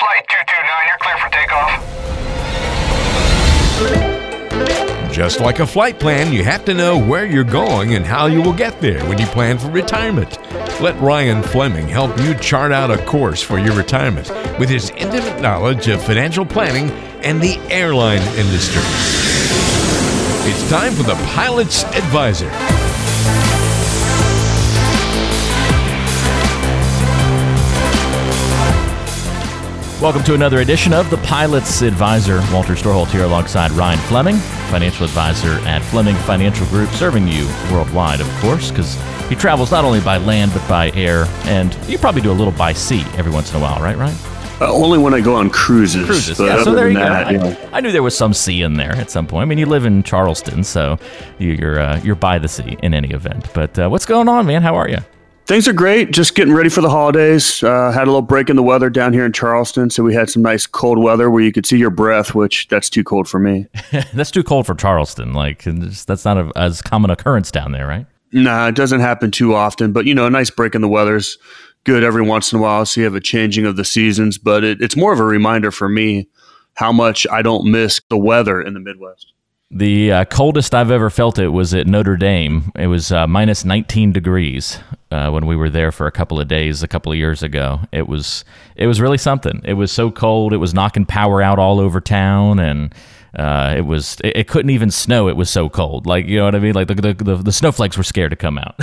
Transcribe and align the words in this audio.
Flight 0.00 0.26
229, 0.30 0.88
you're 0.88 0.96
clear 0.96 1.18
for 1.18 1.28
takeoff. 1.28 1.70
Just 5.12 5.40
like 5.40 5.60
a 5.60 5.66
flight 5.66 6.00
plan, 6.00 6.32
you 6.32 6.42
have 6.42 6.64
to 6.64 6.72
know 6.72 6.96
where 6.98 7.26
you're 7.26 7.44
going 7.44 7.94
and 7.94 8.06
how 8.06 8.24
you 8.24 8.40
will 8.40 8.54
get 8.54 8.80
there 8.80 9.04
when 9.06 9.18
you 9.18 9.26
plan 9.26 9.58
for 9.58 9.68
retirement. 9.68 10.38
Let 10.80 10.98
Ryan 11.02 11.42
Fleming 11.42 11.86
help 11.86 12.18
you 12.22 12.34
chart 12.36 12.72
out 12.72 12.90
a 12.90 12.96
course 13.04 13.42
for 13.42 13.58
your 13.58 13.76
retirement 13.76 14.30
with 14.58 14.70
his 14.70 14.88
intimate 14.96 15.42
knowledge 15.42 15.86
of 15.88 16.02
financial 16.02 16.46
planning 16.46 16.90
and 17.22 17.38
the 17.38 17.58
airline 17.70 18.22
industry. 18.38 18.80
It's 20.48 20.70
time 20.70 20.94
for 20.94 21.02
the 21.02 21.16
Pilot's 21.34 21.84
Advisor. 21.84 22.79
Welcome 30.00 30.24
to 30.24 30.34
another 30.34 30.60
edition 30.60 30.94
of 30.94 31.10
the 31.10 31.18
Pilot's 31.18 31.82
Advisor. 31.82 32.36
Walter 32.52 32.72
Storholt 32.72 33.08
here 33.08 33.24
alongside 33.24 33.70
Ryan 33.72 33.98
Fleming, 33.98 34.36
financial 34.70 35.04
advisor 35.04 35.52
at 35.68 35.82
Fleming 35.82 36.14
Financial 36.16 36.64
Group, 36.68 36.88
serving 36.90 37.28
you 37.28 37.46
worldwide, 37.70 38.22
of 38.22 38.28
course, 38.38 38.70
because 38.70 38.94
he 39.28 39.34
travels 39.34 39.70
not 39.70 39.84
only 39.84 40.00
by 40.00 40.16
land 40.16 40.52
but 40.54 40.66
by 40.66 40.90
air, 40.92 41.26
and 41.44 41.74
you 41.86 41.98
probably 41.98 42.22
do 42.22 42.30
a 42.30 42.32
little 42.32 42.52
by 42.52 42.72
sea 42.72 43.02
every 43.18 43.30
once 43.30 43.50
in 43.52 43.58
a 43.58 43.60
while, 43.62 43.78
right, 43.82 43.96
Ryan? 43.98 44.16
Uh, 44.62 44.72
only 44.72 44.96
when 44.98 45.12
I 45.12 45.20
go 45.20 45.34
on 45.34 45.50
cruises. 45.50 46.06
Cruises, 46.06 46.40
yeah. 46.40 46.64
So 46.64 46.74
there 46.74 46.88
you 46.88 46.94
than 46.98 47.06
go. 47.06 47.12
that, 47.12 47.26
I, 47.26 47.30
yeah. 47.32 47.70
I 47.72 47.80
knew 47.82 47.92
there 47.92 48.02
was 48.02 48.16
some 48.16 48.32
sea 48.32 48.62
in 48.62 48.74
there 48.74 48.92
at 48.92 49.10
some 49.10 49.26
point. 49.26 49.42
I 49.42 49.44
mean, 49.46 49.58
you 49.58 49.66
live 49.66 49.84
in 49.84 50.02
Charleston, 50.02 50.64
so 50.64 50.98
you- 51.38 51.52
you're 51.60 51.78
uh, 51.78 52.00
you're 52.02 52.14
by 52.14 52.38
the 52.38 52.48
sea 52.48 52.78
in 52.82 52.94
any 52.94 53.10
event. 53.10 53.48
But 53.52 53.78
uh, 53.78 53.88
what's 53.90 54.06
going 54.06 54.28
on, 54.28 54.46
man? 54.46 54.62
How 54.62 54.76
are 54.76 54.88
you? 54.88 54.98
Things 55.50 55.66
are 55.66 55.72
great. 55.72 56.12
Just 56.12 56.36
getting 56.36 56.54
ready 56.54 56.68
for 56.68 56.80
the 56.80 56.88
holidays. 56.88 57.60
Uh, 57.60 57.90
had 57.90 58.04
a 58.04 58.06
little 58.06 58.22
break 58.22 58.50
in 58.50 58.54
the 58.54 58.62
weather 58.62 58.88
down 58.88 59.12
here 59.12 59.26
in 59.26 59.32
Charleston, 59.32 59.90
so 59.90 60.04
we 60.04 60.14
had 60.14 60.30
some 60.30 60.42
nice 60.42 60.64
cold 60.64 61.02
weather 61.02 61.28
where 61.28 61.42
you 61.42 61.50
could 61.50 61.66
see 61.66 61.76
your 61.76 61.90
breath, 61.90 62.36
which 62.36 62.68
that's 62.68 62.88
too 62.88 63.02
cold 63.02 63.28
for 63.28 63.40
me. 63.40 63.66
That's 64.14 64.30
too 64.30 64.44
cold 64.44 64.64
for 64.64 64.76
Charleston. 64.76 65.32
Like, 65.32 65.64
that's 65.64 66.24
not 66.24 66.38
a, 66.38 66.52
as 66.54 66.80
common 66.82 67.10
occurrence 67.10 67.50
down 67.50 67.72
there, 67.72 67.88
right? 67.88 68.06
nah, 68.30 68.68
it 68.68 68.76
doesn't 68.76 69.00
happen 69.00 69.32
too 69.32 69.56
often, 69.56 69.90
but 69.90 70.06
you 70.06 70.14
know, 70.14 70.24
a 70.24 70.30
nice 70.30 70.50
break 70.50 70.76
in 70.76 70.82
the 70.82 70.88
weather's 70.88 71.36
good 71.82 72.04
every 72.04 72.22
once 72.22 72.52
in 72.52 72.60
a 72.60 72.62
while. 72.62 72.86
So 72.86 73.00
you 73.00 73.04
have 73.06 73.16
a 73.16 73.20
changing 73.20 73.66
of 73.66 73.74
the 73.74 73.84
seasons, 73.84 74.38
but 74.38 74.62
it, 74.62 74.80
it's 74.80 74.96
more 74.96 75.12
of 75.12 75.18
a 75.18 75.24
reminder 75.24 75.72
for 75.72 75.88
me 75.88 76.28
how 76.74 76.92
much 76.92 77.26
I 77.28 77.42
don't 77.42 77.68
miss 77.72 78.00
the 78.08 78.16
weather 78.16 78.62
in 78.62 78.74
the 78.74 78.80
Midwest. 78.80 79.32
The 79.72 80.10
uh, 80.10 80.24
coldest 80.24 80.74
I've 80.74 80.90
ever 80.90 81.10
felt 81.10 81.38
it 81.38 81.48
was 81.48 81.72
at 81.74 81.86
Notre 81.86 82.16
Dame. 82.16 82.72
It 82.74 82.88
was 82.88 83.12
uh, 83.12 83.28
minus 83.28 83.64
19 83.64 84.10
degrees 84.10 84.80
uh, 85.12 85.30
when 85.30 85.46
we 85.46 85.54
were 85.54 85.70
there 85.70 85.92
for 85.92 86.08
a 86.08 86.12
couple 86.12 86.40
of 86.40 86.48
days 86.48 86.82
a 86.82 86.88
couple 86.88 87.12
of 87.12 87.18
years 87.18 87.44
ago. 87.44 87.78
It 87.92 88.08
was 88.08 88.44
it 88.74 88.88
was 88.88 89.00
really 89.00 89.18
something. 89.18 89.60
It 89.64 89.74
was 89.74 89.92
so 89.92 90.10
cold. 90.10 90.52
It 90.52 90.56
was 90.56 90.74
knocking 90.74 91.06
power 91.06 91.40
out 91.40 91.60
all 91.60 91.78
over 91.78 92.00
town, 92.00 92.58
and 92.58 92.92
uh, 93.38 93.74
it 93.76 93.82
was 93.82 94.16
it, 94.24 94.38
it 94.38 94.48
couldn't 94.48 94.70
even 94.70 94.90
snow. 94.90 95.28
It 95.28 95.36
was 95.36 95.48
so 95.48 95.68
cold. 95.68 96.04
Like 96.04 96.26
you 96.26 96.38
know 96.38 96.46
what 96.46 96.56
I 96.56 96.58
mean. 96.58 96.74
Like 96.74 96.88
the 96.88 96.94
the, 96.94 97.14
the, 97.14 97.36
the 97.36 97.52
snowflakes 97.52 97.96
were 97.96 98.02
scared 98.02 98.30
to 98.30 98.36
come 98.36 98.58
out. 98.58 98.80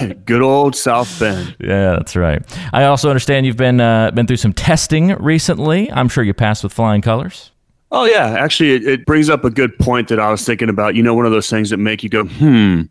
Good 0.24 0.42
old 0.42 0.74
South 0.74 1.16
Bend. 1.20 1.54
yeah, 1.60 1.92
that's 1.92 2.16
right. 2.16 2.42
I 2.72 2.86
also 2.86 3.08
understand 3.08 3.46
you've 3.46 3.56
been 3.56 3.80
uh, 3.80 4.10
been 4.10 4.26
through 4.26 4.38
some 4.38 4.52
testing 4.52 5.14
recently. 5.14 5.92
I'm 5.92 6.08
sure 6.08 6.24
you 6.24 6.34
passed 6.34 6.64
with 6.64 6.72
flying 6.72 7.02
colors. 7.02 7.52
Oh 7.92 8.04
yeah, 8.04 8.36
actually, 8.38 8.72
it, 8.72 8.86
it 8.86 9.06
brings 9.06 9.28
up 9.30 9.44
a 9.44 9.50
good 9.50 9.78
point 9.78 10.08
that 10.08 10.18
I 10.18 10.30
was 10.30 10.44
thinking 10.44 10.68
about. 10.68 10.94
You 10.94 11.02
know, 11.02 11.14
one 11.14 11.26
of 11.26 11.32
those 11.32 11.48
things 11.48 11.70
that 11.70 11.76
make 11.78 12.02
you 12.02 12.08
go, 12.08 12.24
hmm. 12.24 12.82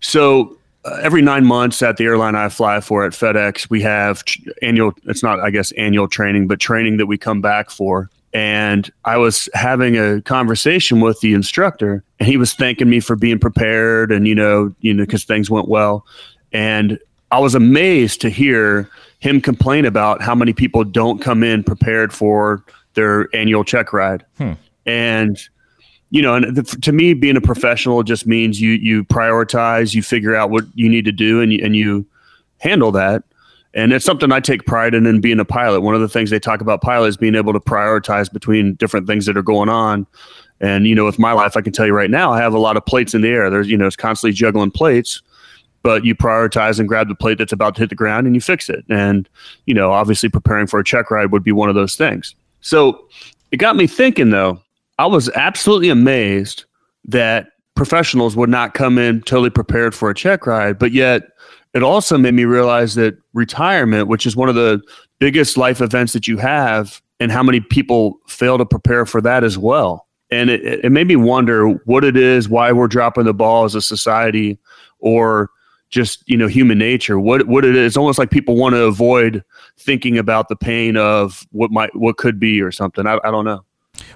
So 0.00 0.56
uh, 0.84 0.98
every 1.02 1.22
nine 1.22 1.44
months 1.44 1.82
at 1.82 1.96
the 1.96 2.04
airline 2.04 2.36
I 2.36 2.48
fly 2.48 2.80
for 2.80 3.04
at 3.04 3.12
FedEx, 3.12 3.68
we 3.68 3.82
have 3.82 4.22
annual. 4.62 4.92
It's 5.04 5.22
not, 5.22 5.40
I 5.40 5.50
guess, 5.50 5.72
annual 5.72 6.08
training, 6.08 6.46
but 6.46 6.60
training 6.60 6.98
that 6.98 7.06
we 7.06 7.18
come 7.18 7.40
back 7.40 7.70
for. 7.70 8.10
And 8.32 8.90
I 9.04 9.16
was 9.16 9.48
having 9.54 9.96
a 9.96 10.20
conversation 10.22 11.00
with 11.00 11.18
the 11.20 11.34
instructor, 11.34 12.04
and 12.20 12.28
he 12.28 12.36
was 12.36 12.54
thanking 12.54 12.88
me 12.88 13.00
for 13.00 13.16
being 13.16 13.38
prepared, 13.38 14.12
and 14.12 14.28
you 14.28 14.34
know, 14.34 14.74
you 14.80 14.94
know, 14.94 15.04
because 15.04 15.24
things 15.24 15.50
went 15.50 15.68
well. 15.68 16.06
And 16.52 16.98
I 17.30 17.40
was 17.40 17.54
amazed 17.54 18.20
to 18.22 18.30
hear 18.30 18.88
him 19.20 19.40
complain 19.40 19.84
about 19.84 20.22
how 20.22 20.34
many 20.34 20.52
people 20.52 20.84
don't 20.84 21.20
come 21.20 21.42
in 21.42 21.64
prepared 21.64 22.12
for 22.12 22.62
their 22.98 23.28
annual 23.34 23.62
check 23.62 23.92
ride. 23.92 24.26
Hmm. 24.36 24.52
And 24.84 25.38
you 26.10 26.22
know, 26.22 26.34
and 26.34 26.56
the, 26.56 26.62
to 26.62 26.90
me, 26.90 27.14
being 27.14 27.36
a 27.36 27.40
professional 27.40 28.02
just 28.02 28.26
means 28.26 28.60
you 28.60 28.72
you 28.72 29.04
prioritize, 29.04 29.94
you 29.94 30.02
figure 30.02 30.34
out 30.34 30.50
what 30.50 30.64
you 30.74 30.88
need 30.88 31.04
to 31.04 31.12
do, 31.12 31.40
and 31.40 31.52
you, 31.52 31.64
and 31.64 31.76
you 31.76 32.06
handle 32.58 32.90
that. 32.92 33.22
And 33.74 33.92
it's 33.92 34.04
something 34.04 34.32
I 34.32 34.40
take 34.40 34.66
pride 34.66 34.94
in 34.94 35.06
in 35.06 35.20
being 35.20 35.38
a 35.38 35.44
pilot. 35.44 35.82
One 35.82 35.94
of 35.94 36.00
the 36.00 36.08
things 36.08 36.30
they 36.30 36.40
talk 36.40 36.60
about 36.60 36.80
pilot 36.80 37.08
is 37.08 37.16
being 37.16 37.34
able 37.34 37.52
to 37.52 37.60
prioritize 37.60 38.32
between 38.32 38.74
different 38.74 39.06
things 39.06 39.26
that 39.26 39.36
are 39.36 39.42
going 39.42 39.68
on. 39.68 40.06
And 40.60 40.88
you 40.88 40.94
know, 40.94 41.04
with 41.04 41.18
my 41.18 41.32
life, 41.32 41.56
I 41.56 41.60
can 41.60 41.72
tell 41.72 41.86
you 41.86 41.92
right 41.92 42.10
now, 42.10 42.32
I 42.32 42.40
have 42.40 42.54
a 42.54 42.58
lot 42.58 42.76
of 42.76 42.84
plates 42.84 43.14
in 43.14 43.20
the 43.20 43.28
air. 43.28 43.50
There's 43.50 43.68
you 43.68 43.76
know, 43.76 43.86
it's 43.86 43.96
constantly 43.96 44.32
juggling 44.32 44.72
plates 44.72 45.22
but 45.82 46.04
you 46.04 46.14
prioritize 46.14 46.78
and 46.78 46.88
grab 46.88 47.08
the 47.08 47.14
plate 47.14 47.38
that's 47.38 47.52
about 47.52 47.74
to 47.76 47.80
hit 47.80 47.88
the 47.88 47.94
ground 47.94 48.26
and 48.26 48.34
you 48.34 48.40
fix 48.40 48.68
it. 48.68 48.84
And, 48.88 49.28
you 49.66 49.74
know, 49.74 49.92
obviously 49.92 50.28
preparing 50.28 50.66
for 50.66 50.80
a 50.80 50.84
check 50.84 51.10
ride 51.10 51.30
would 51.30 51.44
be 51.44 51.52
one 51.52 51.68
of 51.68 51.74
those 51.74 51.94
things. 51.94 52.34
So 52.68 53.08
it 53.50 53.56
got 53.56 53.76
me 53.76 53.86
thinking 53.86 54.28
though, 54.28 54.60
I 54.98 55.06
was 55.06 55.30
absolutely 55.30 55.88
amazed 55.88 56.66
that 57.06 57.52
professionals 57.74 58.36
would 58.36 58.50
not 58.50 58.74
come 58.74 58.98
in 58.98 59.22
totally 59.22 59.48
prepared 59.48 59.94
for 59.94 60.10
a 60.10 60.14
check 60.14 60.46
ride, 60.46 60.78
but 60.78 60.92
yet 60.92 61.22
it 61.72 61.82
also 61.82 62.18
made 62.18 62.34
me 62.34 62.44
realize 62.44 62.94
that 62.96 63.16
retirement, 63.32 64.08
which 64.08 64.26
is 64.26 64.36
one 64.36 64.50
of 64.50 64.54
the 64.54 64.82
biggest 65.18 65.56
life 65.56 65.80
events 65.80 66.12
that 66.12 66.28
you 66.28 66.36
have, 66.36 67.00
and 67.20 67.32
how 67.32 67.42
many 67.42 67.60
people 67.60 68.18
fail 68.26 68.58
to 68.58 68.66
prepare 68.66 69.06
for 69.06 69.22
that 69.22 69.44
as 69.44 69.56
well. 69.56 70.06
And 70.30 70.50
it, 70.50 70.84
it 70.84 70.92
made 70.92 71.06
me 71.06 71.16
wonder 71.16 71.70
what 71.86 72.04
it 72.04 72.18
is, 72.18 72.50
why 72.50 72.70
we're 72.72 72.86
dropping 72.86 73.24
the 73.24 73.32
ball 73.32 73.64
as 73.64 73.74
a 73.76 73.80
society, 73.80 74.58
or 74.98 75.48
just 75.90 76.22
you 76.26 76.36
know 76.36 76.46
human 76.46 76.78
nature. 76.78 77.18
What 77.18 77.46
what 77.46 77.64
it 77.64 77.74
is 77.76 77.86
it's 77.86 77.96
almost 77.96 78.18
like 78.18 78.30
people 78.30 78.56
want 78.56 78.74
to 78.74 78.82
avoid 78.82 79.44
thinking 79.78 80.18
about 80.18 80.48
the 80.48 80.56
pain 80.56 80.96
of 80.96 81.46
what 81.50 81.70
might 81.70 81.94
what 81.94 82.16
could 82.16 82.38
be 82.38 82.60
or 82.60 82.72
something. 82.72 83.06
I, 83.06 83.18
I 83.24 83.30
don't 83.30 83.44
know. 83.44 83.64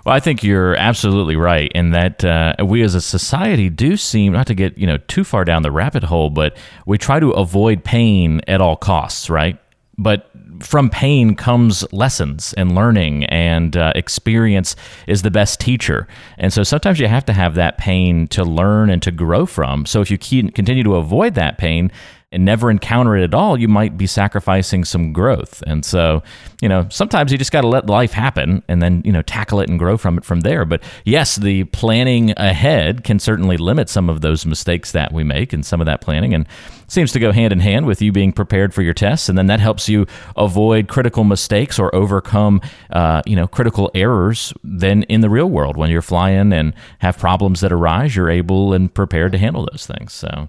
Well, 0.04 0.14
I 0.14 0.20
think 0.20 0.42
you're 0.42 0.76
absolutely 0.76 1.36
right 1.36 1.70
in 1.74 1.90
that 1.90 2.24
uh, 2.24 2.54
we 2.64 2.82
as 2.82 2.94
a 2.94 3.00
society 3.00 3.68
do 3.68 3.96
seem 3.96 4.32
not 4.32 4.46
to 4.48 4.54
get 4.54 4.76
you 4.78 4.86
know 4.86 4.98
too 5.08 5.24
far 5.24 5.44
down 5.44 5.62
the 5.62 5.72
rabbit 5.72 6.04
hole, 6.04 6.30
but 6.30 6.56
we 6.86 6.98
try 6.98 7.20
to 7.20 7.30
avoid 7.30 7.84
pain 7.84 8.40
at 8.46 8.60
all 8.60 8.76
costs, 8.76 9.30
right? 9.30 9.58
But 9.98 10.30
from 10.62 10.90
pain 10.90 11.34
comes 11.34 11.84
lessons 11.92 12.52
and 12.54 12.74
learning, 12.74 13.24
and 13.26 13.76
uh, 13.76 13.92
experience 13.94 14.76
is 15.06 15.22
the 15.22 15.30
best 15.30 15.60
teacher. 15.60 16.06
And 16.38 16.52
so 16.52 16.62
sometimes 16.62 17.00
you 17.00 17.08
have 17.08 17.24
to 17.26 17.32
have 17.32 17.54
that 17.54 17.78
pain 17.78 18.28
to 18.28 18.44
learn 18.44 18.90
and 18.90 19.02
to 19.02 19.10
grow 19.10 19.46
from. 19.46 19.86
So 19.86 20.00
if 20.00 20.10
you 20.10 20.18
continue 20.18 20.82
to 20.84 20.96
avoid 20.96 21.34
that 21.34 21.58
pain, 21.58 21.90
and 22.32 22.44
never 22.44 22.70
encounter 22.70 23.16
it 23.16 23.22
at 23.22 23.34
all, 23.34 23.58
you 23.58 23.68
might 23.68 23.96
be 23.96 24.06
sacrificing 24.06 24.84
some 24.84 25.12
growth. 25.12 25.62
And 25.66 25.84
so, 25.84 26.22
you 26.60 26.68
know, 26.68 26.86
sometimes 26.90 27.30
you 27.30 27.38
just 27.38 27.52
got 27.52 27.60
to 27.60 27.68
let 27.68 27.86
life 27.86 28.12
happen 28.12 28.62
and 28.68 28.82
then, 28.82 29.02
you 29.04 29.12
know, 29.12 29.22
tackle 29.22 29.60
it 29.60 29.68
and 29.68 29.78
grow 29.78 29.96
from 29.98 30.18
it 30.18 30.24
from 30.24 30.40
there. 30.40 30.64
But 30.64 30.82
yes, 31.04 31.36
the 31.36 31.64
planning 31.64 32.32
ahead 32.38 33.04
can 33.04 33.18
certainly 33.18 33.56
limit 33.56 33.88
some 33.88 34.08
of 34.08 34.22
those 34.22 34.46
mistakes 34.46 34.92
that 34.92 35.12
we 35.12 35.24
make 35.24 35.52
and 35.52 35.64
some 35.64 35.80
of 35.80 35.86
that 35.86 36.00
planning 36.00 36.32
and 36.34 36.46
seems 36.88 37.12
to 37.12 37.18
go 37.18 37.32
hand 37.32 37.52
in 37.52 37.60
hand 37.60 37.86
with 37.86 38.02
you 38.02 38.12
being 38.12 38.32
prepared 38.32 38.74
for 38.74 38.82
your 38.82 38.94
tests. 38.94 39.28
And 39.28 39.36
then 39.36 39.46
that 39.46 39.60
helps 39.60 39.88
you 39.88 40.06
avoid 40.36 40.88
critical 40.88 41.24
mistakes 41.24 41.78
or 41.78 41.94
overcome, 41.94 42.60
uh, 42.90 43.22
you 43.26 43.36
know, 43.36 43.46
critical 43.46 43.90
errors 43.94 44.52
then 44.62 45.02
in 45.04 45.20
the 45.20 45.30
real 45.30 45.48
world 45.48 45.76
when 45.76 45.90
you're 45.90 46.02
flying 46.02 46.52
and 46.52 46.74
have 46.98 47.18
problems 47.18 47.60
that 47.60 47.72
arise, 47.72 48.16
you're 48.16 48.30
able 48.30 48.72
and 48.72 48.92
prepared 48.92 49.32
to 49.32 49.38
handle 49.38 49.66
those 49.70 49.86
things. 49.86 50.12
So, 50.12 50.48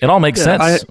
it 0.00 0.10
all 0.10 0.20
makes 0.20 0.44
Yeah, 0.44 0.58
sense. 0.58 0.84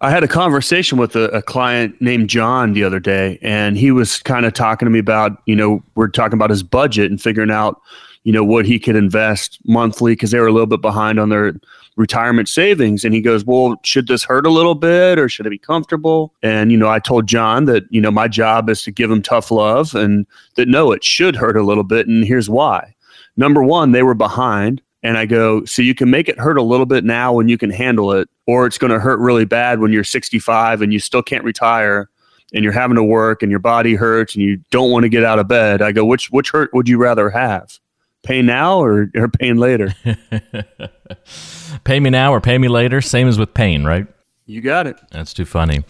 I 0.00 0.10
had 0.10 0.22
a 0.22 0.28
conversation 0.28 0.98
with 0.98 1.16
a, 1.16 1.28
a 1.30 1.42
client 1.42 2.00
named 2.00 2.28
John 2.28 2.74
the 2.74 2.84
other 2.84 3.00
day, 3.00 3.38
and 3.40 3.78
he 3.78 3.90
was 3.90 4.18
kind 4.18 4.44
of 4.44 4.52
talking 4.52 4.84
to 4.86 4.90
me 4.90 4.98
about, 4.98 5.40
you 5.46 5.56
know, 5.56 5.82
we're 5.94 6.08
talking 6.08 6.34
about 6.34 6.50
his 6.50 6.62
budget 6.62 7.10
and 7.10 7.20
figuring 7.20 7.50
out, 7.50 7.80
you 8.24 8.32
know, 8.32 8.44
what 8.44 8.66
he 8.66 8.78
could 8.78 8.94
invest 8.96 9.58
monthly 9.64 10.12
because 10.12 10.32
they 10.32 10.38
were 10.38 10.48
a 10.48 10.52
little 10.52 10.66
bit 10.66 10.82
behind 10.82 11.18
on 11.18 11.30
their 11.30 11.54
retirement 11.96 12.48
savings. 12.48 13.04
And 13.04 13.14
he 13.14 13.22
goes, 13.22 13.44
Well, 13.44 13.76
should 13.84 14.06
this 14.06 14.22
hurt 14.22 14.46
a 14.46 14.50
little 14.50 14.74
bit 14.74 15.18
or 15.18 15.28
should 15.28 15.46
it 15.46 15.50
be 15.50 15.58
comfortable? 15.58 16.34
And, 16.42 16.70
you 16.70 16.76
know, 16.76 16.88
I 16.88 16.98
told 16.98 17.26
John 17.26 17.64
that, 17.64 17.84
you 17.90 18.00
know, 18.00 18.10
my 18.10 18.28
job 18.28 18.68
is 18.68 18.82
to 18.82 18.90
give 18.90 19.10
him 19.10 19.22
tough 19.22 19.50
love 19.50 19.94
and 19.94 20.26
that 20.56 20.68
no, 20.68 20.92
it 20.92 21.02
should 21.04 21.36
hurt 21.36 21.56
a 21.56 21.62
little 21.62 21.84
bit. 21.84 22.06
And 22.06 22.24
here's 22.24 22.50
why. 22.50 22.94
Number 23.38 23.62
one, 23.62 23.92
they 23.92 24.02
were 24.02 24.14
behind. 24.14 24.82
And 25.06 25.16
I 25.16 25.24
go, 25.24 25.64
so 25.64 25.82
you 25.82 25.94
can 25.94 26.10
make 26.10 26.28
it 26.28 26.36
hurt 26.36 26.58
a 26.58 26.62
little 26.62 26.84
bit 26.84 27.04
now 27.04 27.32
when 27.32 27.46
you 27.46 27.56
can 27.56 27.70
handle 27.70 28.10
it, 28.10 28.28
or 28.48 28.66
it's 28.66 28.76
going 28.76 28.92
to 28.92 28.98
hurt 28.98 29.20
really 29.20 29.44
bad 29.44 29.78
when 29.78 29.92
you're 29.92 30.02
65 30.02 30.82
and 30.82 30.92
you 30.92 30.98
still 30.98 31.22
can't 31.22 31.44
retire 31.44 32.10
and 32.52 32.64
you're 32.64 32.72
having 32.72 32.96
to 32.96 33.04
work 33.04 33.40
and 33.40 33.48
your 33.48 33.60
body 33.60 33.94
hurts 33.94 34.34
and 34.34 34.42
you 34.42 34.56
don't 34.72 34.90
want 34.90 35.04
to 35.04 35.08
get 35.08 35.22
out 35.22 35.38
of 35.38 35.46
bed. 35.46 35.80
I 35.80 35.92
go, 35.92 36.04
which 36.04 36.32
which 36.32 36.50
hurt 36.50 36.74
would 36.74 36.88
you 36.88 36.98
rather 36.98 37.30
have? 37.30 37.78
Pain 38.24 38.46
now 38.46 38.80
or, 38.80 39.08
or 39.14 39.28
pain 39.28 39.58
later? 39.58 39.94
pay 41.84 42.00
me 42.00 42.10
now 42.10 42.32
or 42.32 42.40
pay 42.40 42.58
me 42.58 42.66
later. 42.66 43.00
Same 43.00 43.28
as 43.28 43.38
with 43.38 43.54
pain, 43.54 43.84
right? 43.84 44.08
You 44.44 44.60
got 44.60 44.88
it. 44.88 44.98
That's 45.12 45.32
too 45.32 45.44
funny. 45.44 45.84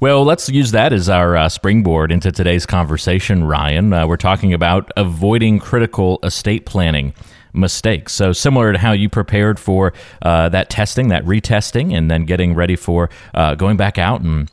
Well, 0.00 0.22
let's 0.22 0.48
use 0.48 0.70
that 0.70 0.92
as 0.92 1.08
our 1.08 1.36
uh, 1.36 1.48
springboard 1.48 2.12
into 2.12 2.30
today's 2.30 2.66
conversation, 2.66 3.42
Ryan. 3.42 3.92
Uh, 3.92 4.06
we're 4.06 4.16
talking 4.16 4.52
about 4.52 4.92
avoiding 4.96 5.58
critical 5.58 6.20
estate 6.22 6.66
planning 6.66 7.14
mistakes. 7.52 8.12
So, 8.12 8.32
similar 8.32 8.72
to 8.72 8.78
how 8.78 8.92
you 8.92 9.08
prepared 9.08 9.58
for 9.58 9.92
uh, 10.22 10.48
that 10.50 10.70
testing, 10.70 11.08
that 11.08 11.24
retesting, 11.24 11.96
and 11.96 12.10
then 12.10 12.24
getting 12.24 12.54
ready 12.54 12.76
for 12.76 13.10
uh, 13.34 13.54
going 13.54 13.76
back 13.76 13.98
out 13.98 14.20
and 14.20 14.50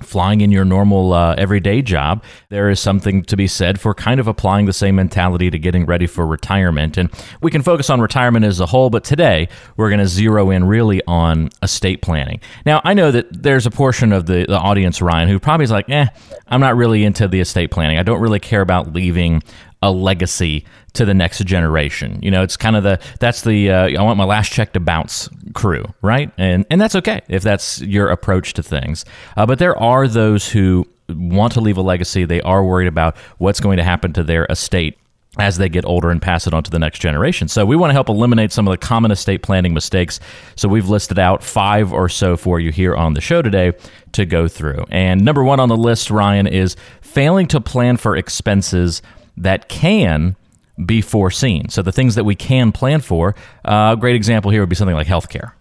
flying 0.00 0.40
in 0.40 0.50
your 0.50 0.64
normal 0.64 1.12
uh, 1.12 1.34
everyday 1.36 1.82
job, 1.82 2.22
there 2.48 2.70
is 2.70 2.80
something 2.80 3.22
to 3.24 3.36
be 3.36 3.46
said 3.46 3.80
for 3.80 3.94
kind 3.94 4.20
of 4.20 4.26
applying 4.26 4.66
the 4.66 4.72
same 4.72 4.96
mentality 4.96 5.50
to 5.50 5.58
getting 5.58 5.84
ready 5.84 6.06
for 6.06 6.26
retirement. 6.26 6.96
And 6.96 7.10
we 7.40 7.50
can 7.50 7.62
focus 7.62 7.90
on 7.90 8.00
retirement 8.00 8.44
as 8.44 8.58
a 8.60 8.66
whole, 8.66 8.90
but 8.90 9.04
today 9.04 9.48
we're 9.76 9.90
going 9.90 10.00
to 10.00 10.06
zero 10.06 10.50
in 10.50 10.64
really 10.64 11.02
on 11.06 11.50
estate 11.62 12.02
planning. 12.02 12.40
Now, 12.64 12.80
I 12.84 12.94
know 12.94 13.10
that 13.10 13.42
there's 13.42 13.66
a 13.66 13.70
portion 13.70 14.12
of 14.12 14.26
the, 14.26 14.46
the 14.48 14.58
audience, 14.58 15.02
Ryan, 15.02 15.28
who 15.28 15.38
probably 15.38 15.64
is 15.64 15.70
like, 15.70 15.88
eh, 15.90 16.06
I'm 16.48 16.60
not 16.60 16.76
really 16.76 17.04
into 17.04 17.28
the 17.28 17.40
estate 17.40 17.70
planning. 17.70 17.98
I 17.98 18.02
don't 18.02 18.20
really 18.20 18.40
care 18.40 18.62
about 18.62 18.92
leaving 18.92 19.42
a 19.82 19.90
legacy 19.90 20.64
to 20.94 21.04
the 21.04 21.14
next 21.14 21.44
generation. 21.44 22.18
You 22.22 22.30
know, 22.30 22.42
it's 22.42 22.56
kind 22.56 22.76
of 22.76 22.82
the 22.82 23.00
that's 23.20 23.42
the 23.42 23.70
uh, 23.70 23.88
I 23.88 24.02
want 24.02 24.16
my 24.16 24.24
last 24.24 24.52
check 24.52 24.72
to 24.74 24.80
bounce 24.80 25.28
crew, 25.54 25.84
right? 26.02 26.30
And 26.38 26.64
and 26.70 26.80
that's 26.80 26.94
okay 26.96 27.20
if 27.28 27.42
that's 27.42 27.80
your 27.80 28.08
approach 28.08 28.54
to 28.54 28.62
things. 28.62 29.04
Uh, 29.36 29.46
but 29.46 29.58
there 29.58 29.76
are 29.76 30.06
those 30.08 30.48
who 30.48 30.86
want 31.08 31.52
to 31.54 31.60
leave 31.60 31.76
a 31.76 31.82
legacy. 31.82 32.24
They 32.24 32.40
are 32.42 32.64
worried 32.64 32.88
about 32.88 33.16
what's 33.38 33.60
going 33.60 33.76
to 33.78 33.84
happen 33.84 34.12
to 34.14 34.22
their 34.22 34.46
estate 34.46 34.98
as 35.38 35.56
they 35.56 35.68
get 35.68 35.84
older 35.86 36.10
and 36.10 36.20
pass 36.20 36.46
it 36.46 36.52
on 36.52 36.62
to 36.62 36.70
the 36.70 36.78
next 36.78 36.98
generation. 36.98 37.48
So 37.48 37.64
we 37.64 37.74
want 37.74 37.88
to 37.88 37.94
help 37.94 38.10
eliminate 38.10 38.52
some 38.52 38.68
of 38.68 38.72
the 38.72 38.76
common 38.76 39.10
estate 39.10 39.42
planning 39.42 39.72
mistakes. 39.72 40.20
So 40.56 40.68
we've 40.68 40.90
listed 40.90 41.18
out 41.18 41.42
five 41.42 41.90
or 41.90 42.10
so 42.10 42.36
for 42.36 42.60
you 42.60 42.70
here 42.70 42.94
on 42.94 43.14
the 43.14 43.22
show 43.22 43.40
today 43.40 43.72
to 44.12 44.26
go 44.26 44.46
through. 44.46 44.84
And 44.90 45.24
number 45.24 45.42
one 45.42 45.58
on 45.58 45.70
the 45.70 45.76
list, 45.76 46.10
Ryan, 46.10 46.46
is 46.46 46.76
failing 47.00 47.46
to 47.48 47.62
plan 47.62 47.96
for 47.96 48.14
expenses 48.14 49.00
that 49.36 49.68
can 49.68 50.36
be 50.84 51.00
foreseen. 51.00 51.68
So 51.68 51.82
the 51.82 51.92
things 51.92 52.14
that 52.14 52.24
we 52.24 52.34
can 52.34 52.72
plan 52.72 53.00
for, 53.00 53.34
uh, 53.64 53.94
a 53.96 54.00
great 54.00 54.16
example 54.16 54.50
here 54.50 54.60
would 54.62 54.68
be 54.68 54.76
something 54.76 54.96
like 54.96 55.06
healthcare. 55.06 55.52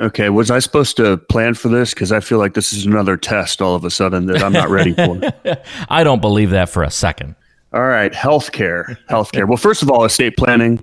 Okay, 0.00 0.30
was 0.30 0.50
I 0.50 0.58
supposed 0.58 0.96
to 0.96 1.18
plan 1.18 1.54
for 1.54 1.68
this? 1.68 1.94
Because 1.94 2.12
I 2.12 2.20
feel 2.20 2.38
like 2.38 2.54
this 2.54 2.72
is 2.72 2.86
another 2.86 3.16
test 3.16 3.62
all 3.62 3.74
of 3.74 3.84
a 3.84 3.90
sudden 3.90 4.26
that 4.26 4.42
I'm 4.42 4.52
not 4.52 4.68
ready 4.68 4.94
for. 4.94 5.20
I 5.88 6.02
don't 6.02 6.20
believe 6.20 6.50
that 6.50 6.68
for 6.68 6.82
a 6.82 6.90
second. 6.90 7.36
All 7.72 7.86
right, 7.86 8.12
healthcare. 8.12 8.96
Healthcare. 9.08 9.46
well, 9.46 9.56
first 9.56 9.82
of 9.82 9.90
all, 9.90 10.04
estate 10.04 10.36
planning. 10.36 10.82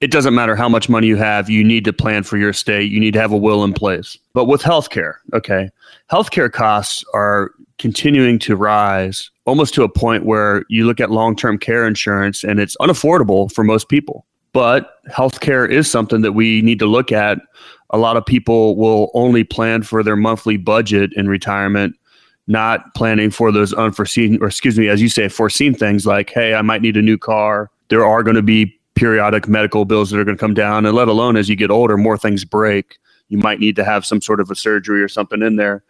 It 0.00 0.10
doesn't 0.10 0.34
matter 0.34 0.56
how 0.56 0.68
much 0.68 0.88
money 0.88 1.06
you 1.06 1.16
have, 1.16 1.48
you 1.48 1.62
need 1.62 1.84
to 1.84 1.92
plan 1.92 2.24
for 2.24 2.36
your 2.36 2.50
estate. 2.50 2.90
You 2.90 2.98
need 2.98 3.12
to 3.14 3.20
have 3.20 3.32
a 3.32 3.36
will 3.36 3.62
in 3.64 3.72
place. 3.72 4.16
But 4.32 4.46
with 4.46 4.62
healthcare, 4.62 5.14
okay, 5.32 5.68
healthcare 6.10 6.50
costs 6.50 7.04
are 7.14 7.52
continuing 7.78 8.38
to 8.40 8.56
rise 8.56 9.30
almost 9.44 9.74
to 9.74 9.82
a 9.82 9.88
point 9.88 10.24
where 10.24 10.64
you 10.68 10.86
look 10.86 11.00
at 11.00 11.10
long 11.10 11.36
term 11.36 11.58
care 11.58 11.86
insurance 11.86 12.44
and 12.44 12.60
it's 12.60 12.76
unaffordable 12.76 13.52
for 13.52 13.64
most 13.64 13.88
people. 13.88 14.26
But 14.52 15.02
healthcare 15.10 15.68
is 15.68 15.90
something 15.90 16.20
that 16.22 16.32
we 16.32 16.62
need 16.62 16.78
to 16.80 16.86
look 16.86 17.10
at. 17.10 17.38
A 17.90 17.98
lot 17.98 18.16
of 18.16 18.24
people 18.24 18.76
will 18.76 19.10
only 19.14 19.44
plan 19.44 19.82
for 19.82 20.02
their 20.02 20.16
monthly 20.16 20.56
budget 20.56 21.12
in 21.14 21.28
retirement, 21.28 21.96
not 22.46 22.94
planning 22.94 23.30
for 23.30 23.50
those 23.50 23.72
unforeseen, 23.72 24.42
or 24.42 24.46
excuse 24.48 24.78
me, 24.78 24.88
as 24.88 25.00
you 25.00 25.08
say, 25.08 25.28
foreseen 25.28 25.74
things 25.74 26.06
like, 26.06 26.30
hey, 26.30 26.54
I 26.54 26.62
might 26.62 26.82
need 26.82 26.96
a 26.96 27.02
new 27.02 27.18
car. 27.18 27.70
There 27.88 28.04
are 28.04 28.22
going 28.22 28.36
to 28.36 28.42
be 28.42 28.78
periodic 28.94 29.48
medical 29.48 29.84
bills 29.84 30.10
that 30.10 30.18
are 30.18 30.24
going 30.24 30.36
to 30.36 30.40
come 30.40 30.54
down. 30.54 30.84
And 30.84 30.94
let 30.94 31.08
alone 31.08 31.36
as 31.36 31.48
you 31.48 31.56
get 31.56 31.70
older, 31.70 31.96
more 31.96 32.18
things 32.18 32.44
break. 32.44 32.98
You 33.28 33.38
might 33.38 33.60
need 33.60 33.76
to 33.76 33.84
have 33.84 34.04
some 34.04 34.20
sort 34.20 34.40
of 34.40 34.50
a 34.50 34.54
surgery 34.54 35.02
or 35.02 35.08
something 35.08 35.42
in 35.42 35.56
there. 35.56 35.82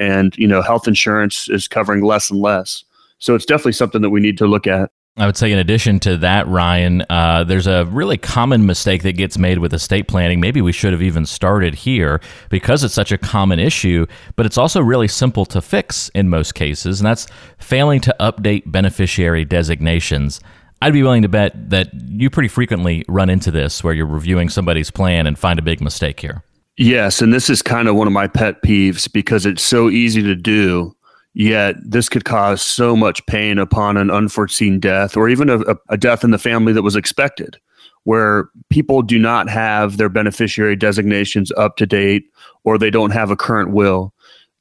And, 0.00 0.36
you 0.36 0.48
know, 0.48 0.62
health 0.62 0.88
insurance 0.88 1.48
is 1.48 1.68
covering 1.68 2.02
less 2.02 2.30
and 2.30 2.40
less. 2.40 2.84
So 3.18 3.34
it's 3.34 3.44
definitely 3.44 3.72
something 3.72 4.02
that 4.02 4.10
we 4.10 4.20
need 4.20 4.38
to 4.38 4.46
look 4.46 4.66
at. 4.66 4.90
I 5.18 5.26
would 5.26 5.36
say, 5.36 5.50
in 5.50 5.58
addition 5.58 5.98
to 6.00 6.16
that, 6.18 6.46
Ryan, 6.46 7.04
uh, 7.10 7.42
there's 7.42 7.66
a 7.66 7.86
really 7.86 8.16
common 8.16 8.66
mistake 8.66 9.02
that 9.02 9.14
gets 9.14 9.36
made 9.36 9.58
with 9.58 9.74
estate 9.74 10.06
planning. 10.06 10.38
Maybe 10.38 10.62
we 10.62 10.70
should 10.70 10.92
have 10.92 11.02
even 11.02 11.26
started 11.26 11.74
here 11.74 12.20
because 12.50 12.84
it's 12.84 12.94
such 12.94 13.10
a 13.10 13.18
common 13.18 13.58
issue, 13.58 14.06
but 14.36 14.46
it's 14.46 14.56
also 14.56 14.80
really 14.80 15.08
simple 15.08 15.44
to 15.46 15.60
fix 15.60 16.08
in 16.10 16.28
most 16.28 16.54
cases, 16.54 17.00
and 17.00 17.06
that's 17.06 17.26
failing 17.58 18.00
to 18.02 18.14
update 18.20 18.70
beneficiary 18.70 19.44
designations. 19.44 20.40
I'd 20.80 20.92
be 20.92 21.02
willing 21.02 21.22
to 21.22 21.28
bet 21.28 21.70
that 21.70 21.88
you 21.92 22.30
pretty 22.30 22.48
frequently 22.48 23.04
run 23.08 23.28
into 23.28 23.50
this 23.50 23.82
where 23.82 23.92
you're 23.92 24.06
reviewing 24.06 24.48
somebody's 24.48 24.92
plan 24.92 25.26
and 25.26 25.36
find 25.36 25.58
a 25.58 25.62
big 25.62 25.80
mistake 25.80 26.20
here. 26.20 26.44
Yes, 26.76 27.20
and 27.20 27.34
this 27.34 27.50
is 27.50 27.60
kind 27.60 27.88
of 27.88 27.96
one 27.96 28.06
of 28.06 28.12
my 28.12 28.28
pet 28.28 28.62
peeves 28.62 29.12
because 29.12 29.44
it's 29.44 29.62
so 29.62 29.90
easy 29.90 30.22
to 30.22 30.36
do 30.36 30.94
Yet 31.34 31.76
this 31.84 32.08
could 32.08 32.24
cause 32.24 32.62
so 32.62 32.96
much 32.96 33.24
pain 33.26 33.58
upon 33.58 33.96
an 33.96 34.10
unforeseen 34.10 34.80
death 34.80 35.16
or 35.16 35.28
even 35.28 35.50
a, 35.50 35.76
a, 35.88 35.96
death 35.96 36.24
in 36.24 36.30
the 36.30 36.38
family 36.38 36.72
that 36.72 36.82
was 36.82 36.96
expected, 36.96 37.58
where 38.04 38.48
people 38.70 39.02
do 39.02 39.18
not 39.18 39.48
have 39.48 39.98
their 39.98 40.08
beneficiary 40.08 40.74
designations 40.74 41.52
up 41.52 41.76
to 41.76 41.86
date 41.86 42.24
or 42.64 42.76
they 42.76 42.90
don't 42.90 43.10
have 43.10 43.30
a 43.30 43.36
current 43.36 43.70
will. 43.70 44.12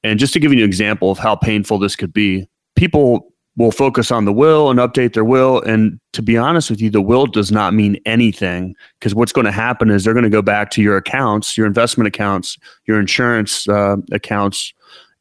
And 0.04 0.20
just 0.20 0.34
to 0.34 0.40
give 0.40 0.54
you 0.54 0.60
an 0.60 0.66
example 0.66 1.10
of 1.10 1.18
how 1.18 1.36
painful 1.36 1.80
this 1.80 1.96
could 1.96 2.14
be, 2.14 2.48
people 2.76 3.34
will 3.58 3.72
focus 3.72 4.12
on 4.12 4.26
the 4.26 4.34
will 4.34 4.70
and 4.70 4.80
update 4.80 5.14
their 5.14 5.26
will. 5.26 5.62
And 5.64 6.00
to 6.14 6.22
be 6.22 6.38
honest 6.38 6.70
with 6.70 6.80
you, 6.80 6.92
the 6.92 7.02
will 7.02 7.26
does 7.26 7.52
not 7.52 7.74
mean 7.74 7.98
anything 8.06 8.76
because 9.00 9.16
what's 9.16 9.34
going 9.34 9.46
to 9.46 9.52
happen 9.52 9.90
is 9.90 10.04
they're 10.04 10.14
going 10.14 10.24
to 10.24 10.30
go 10.30 10.44
back 10.44 10.70
to 10.72 10.82
your 10.82 10.96
accounts, 10.96 11.58
your 11.58 11.66
investment 11.66 12.08
accounts, 12.08 12.58
your 12.86 13.00
insurance 13.00 13.68
uh, 13.68 13.98
accounts, 14.12 14.74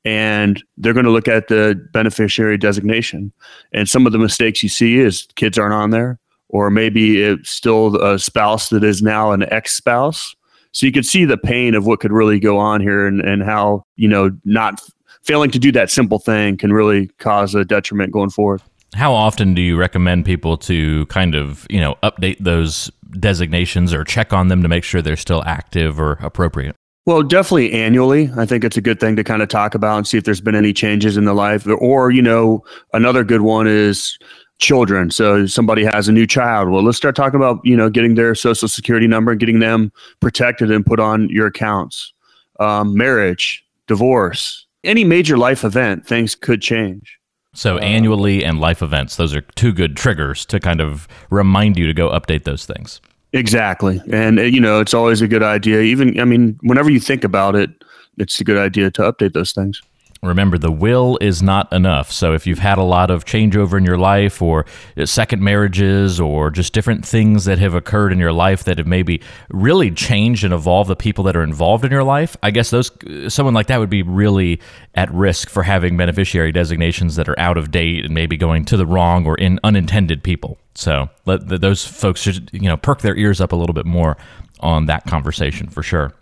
and 0.06 0.62
they're 0.78 0.92
going 0.92 1.04
to 1.04 1.10
look 1.10 1.26
at 1.26 1.48
the 1.48 1.74
beneficiary 1.92 2.56
designation. 2.56 3.32
And 3.72 3.88
some 3.88 4.06
of 4.06 4.12
the 4.12 4.18
mistakes 4.18 4.62
you 4.62 4.68
see 4.68 5.00
is 5.00 5.26
kids 5.34 5.58
aren't 5.58 5.74
on 5.74 5.90
there, 5.90 6.20
or 6.48 6.70
maybe 6.70 7.20
it's 7.20 7.50
still 7.50 7.96
a 7.96 8.16
spouse 8.16 8.68
that 8.68 8.84
is 8.84 9.02
now 9.02 9.32
an 9.32 9.52
ex 9.52 9.74
spouse. 9.74 10.36
So 10.70 10.86
you 10.86 10.92
could 10.92 11.06
see 11.06 11.24
the 11.24 11.36
pain 11.36 11.74
of 11.74 11.86
what 11.86 11.98
could 11.98 12.12
really 12.12 12.38
go 12.38 12.56
on 12.56 12.80
here 12.80 13.04
and, 13.04 13.20
and 13.20 13.42
how, 13.42 13.82
you 13.96 14.06
know, 14.06 14.30
not 14.44 14.80
failing 15.24 15.50
to 15.50 15.58
do 15.58 15.72
that 15.72 15.90
simple 15.90 16.20
thing 16.20 16.56
can 16.56 16.72
really 16.72 17.08
cause 17.18 17.56
a 17.56 17.64
detriment 17.64 18.12
going 18.12 18.30
forward. 18.30 18.62
How 18.94 19.12
often 19.12 19.54
do 19.54 19.60
you 19.60 19.76
recommend 19.76 20.24
people 20.24 20.56
to 20.58 21.06
kind 21.06 21.34
of, 21.34 21.66
you 21.68 21.80
know, 21.80 21.96
update 22.04 22.36
those 22.38 22.92
designations 23.18 23.92
or 23.92 24.04
check 24.04 24.32
on 24.32 24.46
them 24.48 24.62
to 24.62 24.68
make 24.68 24.84
sure 24.84 25.02
they're 25.02 25.16
still 25.16 25.42
active 25.44 25.98
or 25.98 26.12
appropriate? 26.20 26.76
Well, 27.06 27.22
definitely 27.22 27.72
annually. 27.72 28.32
I 28.36 28.46
think 28.46 28.64
it's 28.64 28.76
a 28.76 28.80
good 28.80 28.98
thing 28.98 29.14
to 29.14 29.22
kind 29.22 29.40
of 29.40 29.48
talk 29.48 29.76
about 29.76 29.96
and 29.96 30.06
see 30.08 30.18
if 30.18 30.24
there's 30.24 30.40
been 30.40 30.56
any 30.56 30.72
changes 30.72 31.16
in 31.16 31.24
the 31.24 31.34
life. 31.34 31.64
Or, 31.78 32.10
you 32.10 32.20
know, 32.20 32.64
another 32.94 33.22
good 33.22 33.42
one 33.42 33.68
is 33.68 34.18
children. 34.58 35.12
So 35.12 35.46
somebody 35.46 35.84
has 35.84 36.08
a 36.08 36.12
new 36.12 36.26
child. 36.26 36.68
Well, 36.68 36.82
let's 36.82 36.96
start 36.96 37.14
talking 37.14 37.36
about, 37.36 37.60
you 37.62 37.76
know, 37.76 37.88
getting 37.88 38.16
their 38.16 38.34
social 38.34 38.66
security 38.66 39.06
number 39.06 39.30
and 39.30 39.38
getting 39.38 39.60
them 39.60 39.92
protected 40.18 40.72
and 40.72 40.84
put 40.84 40.98
on 40.98 41.28
your 41.28 41.46
accounts. 41.46 42.12
Um, 42.58 42.96
marriage, 42.96 43.64
divorce, 43.86 44.66
any 44.82 45.04
major 45.04 45.38
life 45.38 45.62
event, 45.62 46.06
things 46.06 46.34
could 46.34 46.60
change. 46.60 47.18
So 47.54 47.78
annually 47.78 48.44
and 48.44 48.60
life 48.60 48.82
events, 48.82 49.14
those 49.14 49.34
are 49.34 49.42
two 49.42 49.72
good 49.72 49.96
triggers 49.96 50.44
to 50.46 50.58
kind 50.58 50.80
of 50.80 51.06
remind 51.30 51.78
you 51.78 51.86
to 51.86 51.94
go 51.94 52.10
update 52.10 52.44
those 52.44 52.66
things. 52.66 53.00
Exactly. 53.32 54.00
And, 54.10 54.38
uh, 54.38 54.42
you 54.42 54.60
know, 54.60 54.80
it's 54.80 54.94
always 54.94 55.20
a 55.20 55.28
good 55.28 55.42
idea. 55.42 55.80
Even, 55.80 56.18
I 56.18 56.24
mean, 56.24 56.58
whenever 56.62 56.90
you 56.90 57.00
think 57.00 57.24
about 57.24 57.54
it, 57.56 57.70
it's 58.18 58.40
a 58.40 58.44
good 58.44 58.56
idea 58.56 58.90
to 58.92 59.02
update 59.02 59.32
those 59.34 59.52
things. 59.52 59.82
Remember, 60.22 60.56
the 60.56 60.72
will 60.72 61.18
is 61.20 61.42
not 61.42 61.70
enough. 61.72 62.10
So, 62.10 62.32
if 62.32 62.46
you've 62.46 62.58
had 62.58 62.78
a 62.78 62.82
lot 62.82 63.10
of 63.10 63.24
changeover 63.24 63.76
in 63.76 63.84
your 63.84 63.98
life, 63.98 64.40
or 64.40 64.64
uh, 64.96 65.04
second 65.04 65.42
marriages, 65.42 66.18
or 66.18 66.50
just 66.50 66.72
different 66.72 67.04
things 67.04 67.44
that 67.44 67.58
have 67.58 67.74
occurred 67.74 68.12
in 68.12 68.18
your 68.18 68.32
life 68.32 68.64
that 68.64 68.78
have 68.78 68.86
maybe 68.86 69.20
really 69.50 69.90
changed 69.90 70.42
and 70.42 70.54
evolved 70.54 70.88
the 70.88 70.96
people 70.96 71.24
that 71.24 71.36
are 71.36 71.42
involved 71.42 71.84
in 71.84 71.92
your 71.92 72.04
life, 72.04 72.36
I 72.42 72.50
guess 72.50 72.70
those 72.70 72.90
uh, 73.04 73.28
someone 73.28 73.54
like 73.54 73.66
that 73.66 73.78
would 73.78 73.90
be 73.90 74.02
really 74.02 74.60
at 74.94 75.12
risk 75.12 75.50
for 75.50 75.62
having 75.62 75.96
beneficiary 75.96 76.50
designations 76.50 77.16
that 77.16 77.28
are 77.28 77.38
out 77.38 77.58
of 77.58 77.70
date 77.70 78.06
and 78.06 78.14
maybe 78.14 78.38
going 78.38 78.64
to 78.66 78.76
the 78.76 78.86
wrong 78.86 79.26
or 79.26 79.36
in 79.36 79.60
unintended 79.64 80.22
people. 80.22 80.58
So, 80.74 81.10
let 81.26 81.46
those 81.48 81.84
folks 81.84 82.22
should 82.22 82.48
you 82.52 82.68
know 82.68 82.78
perk 82.78 83.02
their 83.02 83.16
ears 83.16 83.40
up 83.40 83.52
a 83.52 83.56
little 83.56 83.74
bit 83.74 83.86
more 83.86 84.16
on 84.60 84.86
that 84.86 85.04
conversation 85.04 85.68
for 85.68 85.82
sure. 85.82 86.12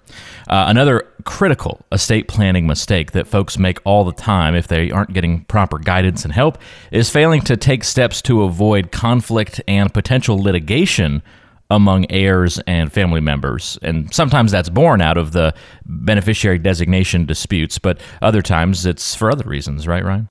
Uh, 0.48 0.64
another 0.68 1.06
critical 1.24 1.80
estate 1.92 2.28
planning 2.28 2.66
mistake 2.66 3.12
that 3.12 3.26
folks 3.26 3.58
make 3.58 3.78
all 3.84 4.04
the 4.04 4.12
time 4.12 4.54
if 4.54 4.68
they 4.68 4.90
aren't 4.90 5.12
getting 5.12 5.44
proper 5.44 5.78
guidance 5.78 6.24
and 6.24 6.32
help 6.32 6.58
is 6.90 7.10
failing 7.10 7.40
to 7.42 7.56
take 7.56 7.84
steps 7.84 8.22
to 8.22 8.42
avoid 8.42 8.92
conflict 8.92 9.60
and 9.66 9.92
potential 9.92 10.38
litigation 10.38 11.22
among 11.70 12.10
heirs 12.10 12.60
and 12.66 12.92
family 12.92 13.20
members. 13.20 13.78
And 13.82 14.12
sometimes 14.14 14.52
that's 14.52 14.68
born 14.68 15.00
out 15.00 15.16
of 15.16 15.32
the 15.32 15.54
beneficiary 15.86 16.58
designation 16.58 17.26
disputes, 17.26 17.78
but 17.78 18.00
other 18.22 18.42
times 18.42 18.86
it's 18.86 19.14
for 19.14 19.30
other 19.30 19.48
reasons, 19.48 19.86
right, 19.86 20.04
Ryan? 20.04 20.28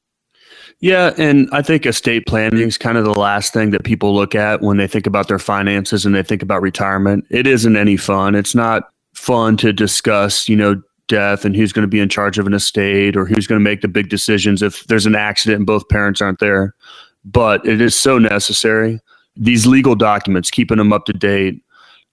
Yeah, 0.80 1.14
and 1.18 1.48
I 1.52 1.62
think 1.62 1.86
estate 1.86 2.26
planning 2.28 2.60
is 2.60 2.78
kind 2.78 2.98
of 2.98 3.06
the 3.06 3.14
last 3.14 3.54
thing 3.54 3.72
that 3.72 3.84
people 3.84 4.14
look 4.14 4.36
at 4.36 4.62
when 4.62 4.78
they 4.78 4.88
think 4.88 5.08
about 5.08 5.28
their 5.28 5.40
finances 5.40 6.06
and 6.06 6.14
they 6.14 6.24
think 6.24 6.42
about 6.42 6.62
retirement. 6.62 7.26
It 7.30 7.48
isn't 7.48 7.78
any 7.78 7.96
fun. 7.96 8.36
It's 8.36 8.54
not 8.54 8.93
fun 9.24 9.56
to 9.56 9.72
discuss, 9.72 10.50
you 10.50 10.56
know, 10.56 10.82
death 11.08 11.46
and 11.46 11.56
who's 11.56 11.72
going 11.72 11.84
to 11.84 11.88
be 11.88 12.00
in 12.00 12.10
charge 12.10 12.38
of 12.38 12.46
an 12.46 12.54
estate 12.54 13.16
or 13.16 13.26
who's 13.26 13.48
going 13.48 13.60
to 13.60 13.64
make 13.64 13.82
the 13.82 13.88
big 13.88 14.10
decisions 14.10 14.62
if 14.62 14.84
there's 14.86 15.06
an 15.06 15.16
accident 15.16 15.58
and 15.58 15.66
both 15.66 15.88
parents 15.88 16.22
aren't 16.22 16.40
there. 16.40 16.76
But 17.24 17.66
it 17.66 17.80
is 17.80 17.96
so 17.96 18.18
necessary. 18.18 19.00
These 19.38 19.66
legal 19.66 19.96
documents, 19.96 20.52
keeping 20.52 20.78
them 20.78 20.92
up 20.92 21.06
to 21.06 21.14
date, 21.14 21.64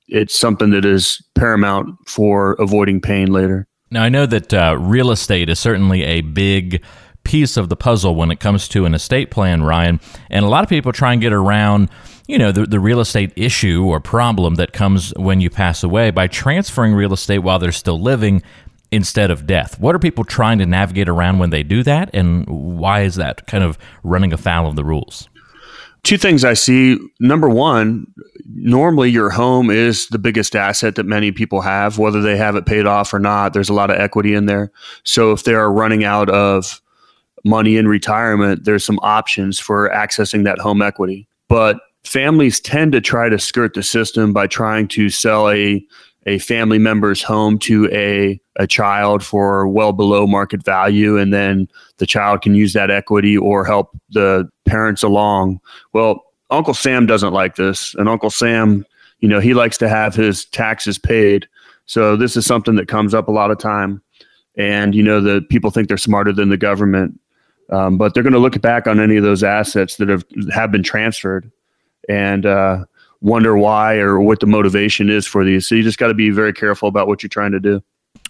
it's 0.07 0.39
something 0.39 0.71
that 0.71 0.85
is 0.85 1.21
paramount 1.35 1.97
for 2.09 2.53
avoiding 2.55 3.01
pain 3.01 3.33
later. 3.33 3.67
Now, 3.91 4.05
I 4.05 4.09
know 4.09 4.27
that 4.27 4.55
uh, 4.55 4.77
real 4.79 5.11
estate 5.11 5.49
is 5.49 5.59
certainly 5.59 6.05
a 6.05 6.21
big 6.21 6.81
piece 7.31 7.57
of 7.57 7.69
the 7.69 7.77
puzzle 7.77 8.17
when 8.17 8.33
it 8.33 8.41
comes 8.41 8.67
to 8.67 8.85
an 8.85 8.93
estate 8.93 9.31
plan, 9.31 9.63
Ryan. 9.63 10.01
And 10.31 10.45
a 10.45 10.49
lot 10.49 10.65
of 10.65 10.69
people 10.69 10.91
try 10.91 11.13
and 11.13 11.23
get 11.23 11.33
around, 11.33 11.89
you 12.27 12.37
know, 12.37 12.51
the, 12.51 12.67
the 12.67 12.81
real 12.81 12.99
estate 12.99 13.33
issue 13.37 13.85
or 13.85 14.01
problem 14.01 14.57
that 14.57 14.73
comes 14.73 15.13
when 15.15 15.41
you 15.41 15.49
pass 15.49 15.85
away 15.85 16.11
by 16.11 16.27
transferring 16.27 16.93
real 16.93 17.13
estate 17.13 17.39
while 17.39 17.61
they're 17.61 17.71
still 17.71 18.01
living 18.01 18.43
instead 18.91 19.31
of 19.31 19.47
death. 19.47 19.79
What 19.79 19.95
are 19.95 20.01
people 20.01 20.25
trying 20.25 20.59
to 20.59 20.67
navigate 20.67 21.09
around 21.09 21.39
when 21.39 21.51
they 21.51 21.63
do 21.63 21.85
that? 21.85 22.11
And 22.13 22.49
why 22.49 23.03
is 23.03 23.15
that 23.15 23.47
kind 23.47 23.63
of 23.63 23.79
running 24.03 24.33
afoul 24.33 24.67
of 24.67 24.75
the 24.75 24.85
rules? 24.85 25.29
Two 26.03 26.19
things 26.19 26.45
I 26.45 26.55
see. 26.55 26.99
Number 27.21 27.49
one, 27.49 28.07
normally 28.45 29.11
your 29.11 29.31
home 29.31 29.71
is 29.71 30.09
the 30.09 30.19
biggest 30.19 30.57
asset 30.57 30.97
that 30.97 31.07
many 31.07 31.31
people 31.31 31.61
have, 31.61 31.97
whether 31.97 32.21
they 32.21 32.37
have 32.37 32.57
it 32.57 32.67
paid 32.67 32.87
off 32.87 33.15
or 33.15 33.21
not. 33.21 33.53
There's 33.53 33.69
a 33.69 33.75
lot 33.75 33.91
of 33.91 34.01
equity 34.01 34.35
in 34.35 34.47
there. 34.47 34.73
So 35.05 35.31
if 35.31 35.45
they 35.45 35.55
are 35.55 35.73
running 35.73 36.03
out 36.03 36.29
of 36.29 36.83
money 37.45 37.77
in 37.77 37.89
retirement, 37.89 38.65
there's 38.65 38.85
some 38.85 38.99
options 39.03 39.59
for 39.59 39.91
accessing 39.91 40.45
that 40.45 40.59
home 40.59 40.83
equity. 40.83 41.29
But 41.49 41.81
families 42.05 42.61
tend 42.61 42.93
to 42.93 43.01
try 43.01 43.29
to 43.29 43.39
skirt 43.39 43.75
the 43.75 43.83
system 43.83 44.33
by 44.33 44.47
trying 44.47 44.89
to 44.89 45.11
sell 45.11 45.51
a 45.51 45.85
a 46.27 46.39
family 46.39 46.79
member's 46.79 47.23
home 47.23 47.59
to 47.59 47.89
a, 47.91 48.39
a 48.57 48.67
child 48.67 49.25
for 49.25 49.67
well 49.67 49.93
below 49.93 50.27
market 50.27 50.63
value 50.63 51.17
and 51.17 51.33
then 51.33 51.67
the 51.97 52.07
child 52.07 52.43
can 52.43 52.55
use 52.55 52.75
that 52.75 52.91
equity 52.91 53.39
or 53.39 53.65
help 53.65 53.91
the 54.11 54.47
parents 54.67 55.03
along. 55.03 55.61
Well 55.93 56.23
uncle 56.51 56.75
sam 56.75 57.07
doesn't 57.07 57.33
like 57.33 57.57
this 57.57 57.95
and 57.95 58.09
uncle 58.09 58.31
sam 58.31 58.85
you 59.21 59.29
know 59.29 59.41
he 59.41 59.55
likes 59.55 59.79
to 59.79 59.89
have 59.89 60.15
his 60.15 60.45
taxes 60.47 60.99
paid. 60.99 61.49
So 61.87 62.17
this 62.17 62.37
is 62.37 62.45
something 62.47 62.77
that 62.77 62.87
comes 62.87 63.15
up 63.15 63.29
a 63.29 63.33
lot 63.33 63.51
of 63.51 63.59
time. 63.59 64.03
And 64.57 64.95
you 64.95 65.03
know 65.03 65.21
the 65.21 65.41
people 65.49 65.71
think 65.71 65.89
they're 65.89 65.97
smarter 65.97 66.33
than 66.33 66.51
the 66.51 66.57
government 66.59 67.19
um, 67.71 67.97
but 67.97 68.15
they're 68.15 68.23
going 68.23 68.33
to 68.33 68.39
look 68.39 68.61
back 68.61 68.87
on 68.87 69.01
any 69.01 69.17
of 69.17 69.23
those 69.23 69.43
assets 69.43 69.97
that 69.97 70.09
have 70.09 70.25
have 70.53 70.71
been 70.71 70.83
transferred 70.83 71.51
and 72.09 72.47
uh, 72.47 72.85
wonder 73.21 73.57
why 73.57 73.97
or 73.97 74.21
what 74.21 74.41
the 74.41 74.47
motivation 74.47 75.11
is 75.11 75.27
for 75.27 75.45
these. 75.45 75.69
So 75.69 75.75
you 75.75 75.83
just 75.83 75.99
got 75.99 76.09
to 76.09 76.15
be 76.15 76.31
very 76.31 76.53
careful 76.53 76.89
about 76.89 77.07
what 77.07 77.23
you're 77.23 77.29
trying 77.29 77.53
to 77.53 77.61
do. 77.61 77.83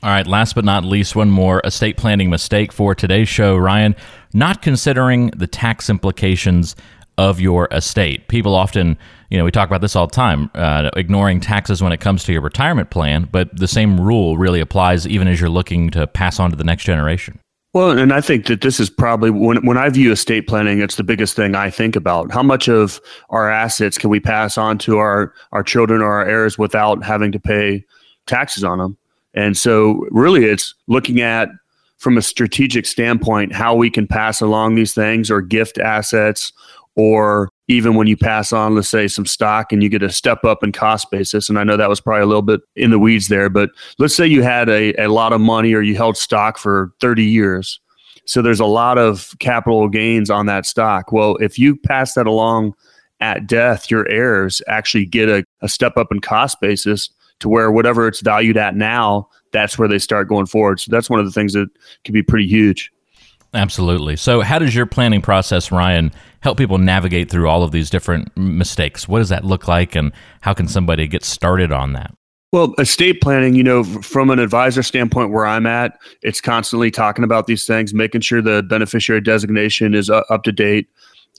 All 0.03 0.11
right, 0.11 0.27
last 0.27 0.55
but 0.55 0.65
not 0.65 0.85
least, 0.85 1.15
one 1.15 1.31
more 1.31 1.61
estate 1.65 1.97
planning 1.97 2.31
mistake 2.31 2.73
for 2.73 2.95
today's 2.95 3.29
show, 3.29 3.57
Ryan. 3.57 3.95
Not 4.33 4.63
considering 4.63 5.29
the 5.29 5.47
tax 5.47 5.91
implications 5.91 6.75
of 7.19 7.39
your 7.39 7.69
estate. 7.71 8.29
People 8.29 8.55
often, 8.55 8.97
you 9.29 9.37
know, 9.37 9.45
we 9.45 9.51
talk 9.51 9.69
about 9.69 9.83
this 9.83 9.95
all 9.95 10.07
the 10.07 10.15
time, 10.15 10.51
uh, 10.55 10.91
ignoring 10.97 11.39
taxes 11.39 11.83
when 11.83 11.93
it 11.93 12.01
comes 12.01 12.25
to 12.25 12.33
your 12.33 12.41
retirement 12.41 12.89
plan, 12.89 13.29
but 13.31 13.55
the 13.55 13.69
same 13.69 14.01
rule 14.01 14.39
really 14.39 14.61
applies 14.61 15.07
even 15.07 15.29
as 15.29 15.39
you're 15.39 15.51
looking 15.51 15.91
to 15.91 16.07
pass 16.07 16.41
on 16.41 16.51
to 16.51 16.57
the 16.57 16.65
next 16.65 16.85
generation. 16.85 17.39
Well, 17.73 17.97
and 17.97 18.13
I 18.13 18.21
think 18.21 18.47
that 18.47 18.63
this 18.63 18.81
is 18.81 18.91
probably 18.91 19.31
when 19.31 19.65
when 19.65 19.77
I 19.77 19.89
view 19.91 20.11
estate 20.11 20.49
planning, 20.49 20.81
it's 20.81 20.97
the 20.97 21.05
biggest 21.05 21.37
thing 21.37 21.55
I 21.55 21.71
think 21.71 21.95
about. 21.95 22.33
How 22.33 22.43
much 22.43 22.69
of 22.69 23.01
our 23.29 23.49
assets 23.49 23.97
can 23.97 24.11
we 24.11 24.19
pass 24.19 24.59
on 24.59 24.77
to 24.79 24.99
our 24.99 25.33
our 25.53 25.63
children 25.63 26.03
or 26.03 26.13
our 26.13 26.29
heirs 26.29 26.59
without 26.59 27.05
having 27.05 27.31
to 27.31 27.39
pay 27.39 27.85
taxes 28.27 28.65
on 28.65 28.79
them? 28.79 28.97
And 29.35 29.57
so, 29.57 30.05
really, 30.11 30.47
it's 30.47 30.75
looking 30.89 31.21
at 31.21 31.49
from 31.99 32.19
a 32.19 32.23
strategic 32.23 32.87
standpoint 32.87 33.53
how 33.53 33.77
we 33.77 33.89
can 33.89 34.07
pass 34.09 34.41
along 34.41 34.75
these 34.75 34.93
things 34.93 35.31
or 35.31 35.41
gift 35.41 35.79
assets 35.79 36.53
or 36.97 37.50
even 37.71 37.95
when 37.95 38.09
you 38.09 38.17
pass 38.17 38.53
on, 38.53 38.75
let's 38.75 38.89
say, 38.89 39.07
some 39.07 39.25
stock 39.25 39.73
and 39.73 39.81
you 39.81 39.89
get 39.89 40.03
a 40.03 40.11
step 40.11 40.45
up 40.45 40.65
in 40.65 40.73
cost 40.73 41.09
basis. 41.09 41.49
And 41.49 41.57
I 41.57 41.63
know 41.63 41.77
that 41.77 41.89
was 41.89 42.01
probably 42.01 42.23
a 42.23 42.27
little 42.27 42.43
bit 42.43 42.61
in 42.75 42.91
the 42.91 42.99
weeds 42.99 43.29
there, 43.29 43.49
but 43.49 43.71
let's 43.99 44.15
say 44.15 44.27
you 44.27 44.43
had 44.43 44.69
a, 44.69 44.93
a 45.01 45.07
lot 45.07 45.33
of 45.33 45.41
money 45.41 45.73
or 45.73 45.81
you 45.81 45.95
held 45.95 46.17
stock 46.17 46.59
for 46.59 46.93
30 47.01 47.25
years. 47.25 47.79
So 48.27 48.43
there's 48.43 48.59
a 48.59 48.67
lot 48.67 48.99
of 48.99 49.37
capital 49.39 49.89
gains 49.89 50.31
on 50.31 50.47
that 50.47 50.67
stock. 50.67 51.13
Well, 51.13 51.37
if 51.37 51.61
you 51.61 51.77
pass 51.77 52.15
that 52.15 52.27
along 52.27 52.75
at 53.21 53.47
death, 53.47 53.89
your 53.89 54.09
heirs 54.09 54.61
actually 54.67 55.07
get 55.07 55.29
a, 55.29 55.45
a 55.63 55.69
step 55.69 55.97
up 55.97 56.09
in 56.11 56.21
cost 56.21 56.61
basis 56.61 57.09
to 57.39 57.49
where 57.49 57.71
whatever 57.71 58.09
it's 58.09 58.21
valued 58.21 58.57
at 58.57 58.75
now, 58.75 59.29
that's 59.53 59.79
where 59.79 59.89
they 59.89 60.01
start 60.01 60.29
going 60.29 60.47
forward. 60.47 60.81
So 60.81 60.91
that's 60.91 61.09
one 61.09 61.21
of 61.21 61.25
the 61.25 61.33
things 61.33 61.53
that 61.53 61.69
can 62.03 62.15
be 62.15 62.23
pretty 62.23 62.49
huge. 62.49 62.91
Absolutely. 63.53 64.17
So, 64.17 64.43
how 64.43 64.59
does 64.59 64.75
your 64.75 64.87
planning 64.87 65.23
process, 65.23 65.73
Ryan, 65.73 66.13
help 66.41 66.57
people 66.57 66.79
navigate 66.79 67.31
through 67.31 67.49
all 67.49 67.65
of 67.65 67.73
these 67.73 67.91
different 67.91 68.37
mistakes? 68.37 69.09
What 69.09 69.19
does 69.19 69.29
that 69.31 69.45
look 69.45 69.67
like, 69.67 69.97
and 69.97 70.13
how 70.41 70.55
can 70.55 70.69
somebody 70.69 71.09
get 71.09 71.25
started 71.25 71.73
on 71.73 71.93
that? 71.95 72.15
Well, 72.53 72.75
estate 72.79 73.21
planning, 73.21 73.55
you 73.55 73.63
know, 73.63 73.85
from 73.85 74.31
an 74.31 74.41
advisor 74.41 74.83
standpoint 74.83 75.31
where 75.31 75.47
I'm 75.47 75.67
at, 75.67 76.01
it's 76.23 76.41
constantly 76.41 76.91
talking 76.91 77.25
about 77.25 77.47
these 77.47 77.65
things, 77.65 77.95
making 77.95 78.23
sure 78.23 78.43
the 78.43 78.63
beneficiary 78.63 79.21
designation 79.21 79.95
is 79.95 80.11
uh, 80.11 80.23
up 80.31 80.43
to 80.45 80.53
date. 80.53 80.89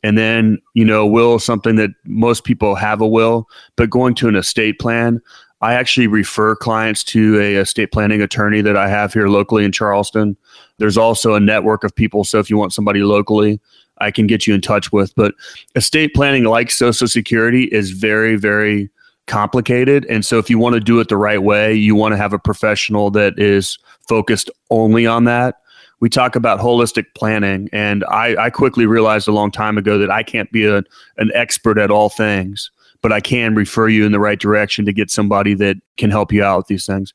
And 0.04 0.18
then, 0.18 0.58
you 0.74 0.86
know, 0.86 1.06
will 1.06 1.38
something 1.38 1.76
that 1.76 1.92
most 2.06 2.44
people 2.46 2.76
have 2.76 3.02
a 3.02 3.08
will, 3.08 3.48
but 3.76 3.90
going 3.90 4.16
to 4.16 4.30
an 4.30 4.36
estate 4.36 4.80
plan, 4.80 5.22
I 5.62 5.74
actually 5.74 6.08
refer 6.08 6.56
clients 6.56 7.04
to 7.06 7.40
a 7.40 7.56
estate 7.56 7.92
planning 7.92 8.22
attorney 8.22 8.62
that 8.62 8.76
I 8.76 8.90
have 8.90 9.14
here 9.14 9.28
locally 9.28 9.64
in 9.64 9.72
Charleston. 9.72 10.36
There's 10.78 10.98
also 10.98 11.36
a 11.36 11.40
network 11.40 11.84
of 11.84 11.96
people. 11.96 12.24
So 12.24 12.40
if 12.40 12.50
you 12.50 12.58
want 12.58 12.74
somebody 12.74 13.04
locally, 13.04 13.60
I 14.00 14.10
can 14.10 14.26
get 14.26 14.48
you 14.48 14.56
in 14.56 14.62
touch 14.62 14.92
with. 14.92 15.14
But 15.16 15.36
estate 15.76 16.14
planning, 16.16 16.46
like 16.46 16.72
Social 16.72 17.08
Security, 17.08 17.66
is 17.66 17.92
very, 17.92 18.36
very 18.36 18.90
complicated. 19.28 20.06
And 20.10 20.26
so 20.26 20.40
if 20.40 20.50
you 20.50 20.58
want 20.58 20.74
to 20.74 20.80
do 20.80 21.00
it 21.00 21.10
the 21.10 21.18
right 21.18 21.42
way, 21.42 21.76
you 21.76 21.94
want 21.94 22.14
to 22.14 22.18
have 22.18 22.34
a 22.34 22.40
professional 22.40 23.12
that 23.12 23.38
is 23.38 23.78
focused 24.08 24.50
only 24.72 25.06
on 25.06 25.26
that. 25.26 25.58
We 26.00 26.10
talk 26.10 26.36
about 26.36 26.60
holistic 26.60 27.06
planning, 27.14 27.70
and 27.72 28.04
I, 28.06 28.36
I 28.46 28.50
quickly 28.50 28.88
realized 28.88 29.28
a 29.28 29.32
long 29.32 29.52
time 29.52 29.78
ago 29.78 30.00
that 30.00 30.10
I 30.10 30.24
can't 30.24 30.52
be 30.52 30.66
a, 30.66 30.78
an 31.18 31.32
expert 31.36 31.78
at 31.78 31.92
all 31.92 32.10
things 32.10 32.72
but 33.02 33.12
I 33.12 33.20
can 33.20 33.56
refer 33.56 33.88
you 33.88 34.06
in 34.06 34.12
the 34.12 34.20
right 34.20 34.40
direction 34.40 34.86
to 34.86 34.94
get 34.94 35.10
somebody 35.10 35.54
that 35.56 35.78
can 35.98 36.10
help 36.10 36.32
you 36.32 36.44
out 36.44 36.58
with 36.58 36.68
these 36.68 36.86
things. 36.86 37.14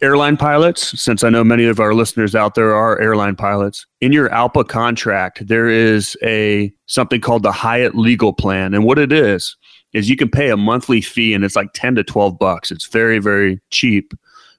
Airline 0.00 0.36
pilots, 0.36 1.00
since 1.00 1.24
I 1.24 1.28
know 1.28 1.42
many 1.42 1.64
of 1.66 1.80
our 1.80 1.92
listeners 1.92 2.34
out 2.34 2.54
there 2.54 2.72
are 2.74 3.00
airline 3.00 3.36
pilots, 3.36 3.84
in 4.00 4.12
your 4.12 4.28
ALPA 4.30 4.68
contract, 4.68 5.46
there 5.46 5.68
is 5.68 6.16
a 6.22 6.72
something 6.86 7.20
called 7.20 7.42
the 7.42 7.52
Hyatt 7.52 7.94
Legal 7.94 8.32
Plan. 8.32 8.74
And 8.74 8.84
what 8.84 8.98
it 8.98 9.12
is, 9.12 9.56
is 9.92 10.08
you 10.08 10.16
can 10.16 10.30
pay 10.30 10.50
a 10.50 10.56
monthly 10.56 11.00
fee 11.00 11.34
and 11.34 11.44
it's 11.44 11.56
like 11.56 11.72
10 11.74 11.96
to 11.96 12.04
12 12.04 12.38
bucks. 12.38 12.70
It's 12.70 12.86
very, 12.86 13.18
very 13.18 13.60
cheap. 13.70 14.14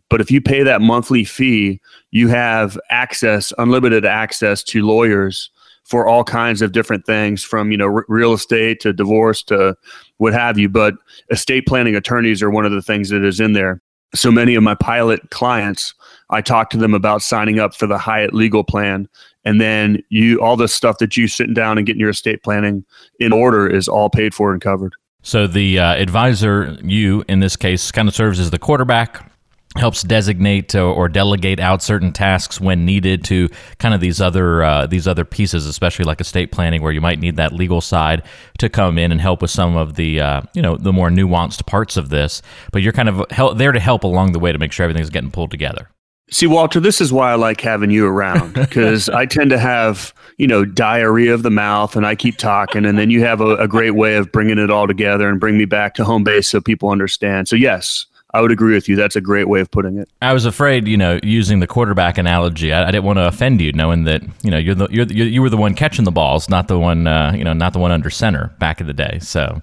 But 0.09 0.21
if 0.21 0.29
you 0.29 0.41
pay 0.41 0.61
that 0.63 0.81
monthly 0.81 1.23
fee, 1.23 1.81
you 2.11 2.27
have 2.27 2.77
access, 2.89 3.51
unlimited 3.57 4.05
access 4.05 4.63
to 4.65 4.85
lawyers 4.85 5.49
for 5.83 6.07
all 6.07 6.23
kinds 6.23 6.61
of 6.61 6.71
different 6.71 7.05
things 7.05 7.43
from 7.43 7.71
you 7.71 7.77
know 7.77 7.93
r- 7.93 8.05
real 8.07 8.33
estate 8.33 8.79
to 8.81 8.93
divorce 8.93 9.43
to 9.43 9.75
what 10.17 10.33
have 10.33 10.57
you 10.57 10.69
but 10.69 10.95
estate 11.29 11.65
planning 11.67 11.95
attorneys 11.95 12.41
are 12.41 12.51
one 12.51 12.65
of 12.65 12.71
the 12.71 12.81
things 12.81 13.09
that 13.09 13.23
is 13.23 13.39
in 13.39 13.53
there. 13.53 13.81
So 14.15 14.31
many 14.31 14.55
of 14.55 14.63
my 14.63 14.75
pilot 14.75 15.29
clients 15.31 15.93
i 16.29 16.41
talk 16.41 16.69
to 16.69 16.77
them 16.77 16.93
about 16.93 17.21
signing 17.21 17.59
up 17.59 17.75
for 17.75 17.87
the 17.87 17.97
hyatt 17.97 18.33
legal 18.33 18.63
plan 18.63 19.07
and 19.45 19.59
then 19.59 20.01
you 20.09 20.39
all 20.39 20.55
the 20.55 20.67
stuff 20.67 20.97
that 20.99 21.17
you 21.17 21.27
sitting 21.27 21.53
down 21.53 21.77
and 21.77 21.85
getting 21.85 21.99
your 21.99 22.09
estate 22.09 22.43
planning 22.43 22.85
in 23.19 23.33
order 23.33 23.67
is 23.67 23.87
all 23.87 24.09
paid 24.09 24.33
for 24.33 24.53
and 24.53 24.61
covered. 24.61 24.93
So 25.21 25.47
the 25.47 25.79
uh, 25.79 25.95
advisor 25.95 26.77
you 26.83 27.23
in 27.27 27.39
this 27.39 27.55
case 27.55 27.91
kind 27.91 28.07
of 28.07 28.15
serves 28.15 28.39
as 28.39 28.51
the 28.51 28.59
quarterback 28.59 29.31
helps 29.75 30.03
designate 30.03 30.75
or 30.75 31.09
delegate 31.09 31.59
out 31.59 31.81
certain 31.81 32.11
tasks 32.11 32.61
when 32.61 32.85
needed 32.85 33.23
to 33.25 33.49
kind 33.79 33.93
of 33.93 34.01
these 34.01 34.21
other 34.21 34.63
uh, 34.63 34.85
these 34.85 35.07
other 35.07 35.25
pieces, 35.25 35.65
especially 35.65 36.05
like 36.05 36.21
estate 36.21 36.51
planning, 36.51 36.81
where 36.81 36.91
you 36.91 37.01
might 37.01 37.19
need 37.19 37.37
that 37.37 37.53
legal 37.53 37.81
side 37.81 38.23
to 38.59 38.69
come 38.69 38.97
in 38.97 39.11
and 39.11 39.19
help 39.19 39.41
with 39.41 39.51
some 39.51 39.75
of 39.75 39.95
the 39.95 40.19
uh, 40.19 40.41
you 40.53 40.61
know 40.61 40.77
the 40.77 40.93
more 40.93 41.09
nuanced 41.09 41.65
parts 41.65 41.97
of 41.97 42.09
this. 42.09 42.41
But 42.71 42.81
you're 42.81 42.93
kind 42.93 43.09
of 43.09 43.25
help, 43.31 43.57
there 43.57 43.71
to 43.71 43.79
help 43.79 44.03
along 44.03 44.33
the 44.33 44.39
way 44.39 44.51
to 44.51 44.59
make 44.59 44.71
sure 44.71 44.83
everything's 44.83 45.09
getting 45.09 45.31
pulled 45.31 45.51
together. 45.51 45.89
See, 46.29 46.47
Walter, 46.47 46.79
this 46.79 47.01
is 47.01 47.13
why 47.13 47.31
I 47.31 47.35
like 47.35 47.61
having 47.61 47.91
you 47.91 48.07
around 48.07 48.53
because 48.55 49.09
I 49.09 49.25
tend 49.25 49.49
to 49.51 49.59
have, 49.59 50.13
you 50.37 50.47
know, 50.47 50.65
diarrhea 50.65 51.33
of 51.33 51.43
the 51.43 51.51
mouth 51.51 51.95
and 51.95 52.07
I 52.07 52.15
keep 52.15 52.37
talking. 52.37 52.85
And 52.85 52.97
then 52.97 53.09
you 53.09 53.23
have 53.23 53.41
a, 53.41 53.55
a, 53.57 53.67
great 53.67 53.91
way 53.91 54.15
of 54.15 54.31
bringing 54.31 54.57
it 54.57 54.71
all 54.71 54.87
together 54.87 55.29
and 55.29 55.39
bring 55.39 55.57
me 55.57 55.65
back 55.65 55.93
to 55.95 56.03
home 56.03 56.23
base 56.23 56.47
so 56.47 56.59
people 56.59 56.89
understand. 56.89 57.47
So, 57.47 57.55
yes, 57.55 58.07
I 58.33 58.41
would 58.41 58.51
agree 58.51 58.73
with 58.73 58.89
you. 58.89 58.95
That's 58.95 59.15
a 59.15 59.21
great 59.21 59.47
way 59.47 59.59
of 59.61 59.69
putting 59.69 59.97
it. 59.97 60.09
I 60.21 60.33
was 60.33 60.45
afraid, 60.45 60.87
you 60.87 60.97
know, 60.97 61.19
using 61.21 61.59
the 61.59 61.67
quarterback 61.67 62.17
analogy. 62.17 62.73
I, 62.73 62.87
I 62.87 62.91
didn't 62.91 63.03
want 63.03 63.17
to 63.17 63.27
offend 63.27 63.61
you, 63.61 63.71
knowing 63.73 64.05
that 64.05 64.23
you 64.41 64.49
know 64.49 64.57
you're 64.57 64.73
the 64.75 64.87
you're, 64.89 65.05
the, 65.05 65.13
you 65.13 65.41
were 65.41 65.49
the 65.49 65.57
one 65.57 65.75
catching 65.75 66.03
the 66.03 66.11
balls, 66.11 66.49
not 66.49 66.67
the 66.67 66.79
one 66.79 67.05
uh, 67.05 67.33
you 67.35 67.43
know 67.43 67.53
not 67.53 67.73
the 67.73 67.79
one 67.79 67.91
under 67.91 68.09
center 68.09 68.53
back 68.57 68.81
in 68.81 68.87
the 68.87 68.93
day. 68.93 69.19
So, 69.21 69.61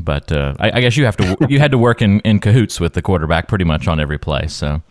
but 0.00 0.30
uh, 0.30 0.54
I, 0.60 0.78
I, 0.78 0.80
guess 0.80 0.96
you 0.96 1.04
have 1.04 1.16
to 1.16 1.36
you 1.48 1.58
had 1.58 1.72
to 1.72 1.78
work 1.78 2.00
in, 2.00 2.20
in 2.20 2.38
cahoots 2.38 2.78
with 2.78 2.94
the 2.94 3.02
quarterback 3.02 3.48
pretty 3.48 3.64
much 3.64 3.88
on 3.88 3.98
every 3.98 4.18
play. 4.18 4.46
So 4.46 4.82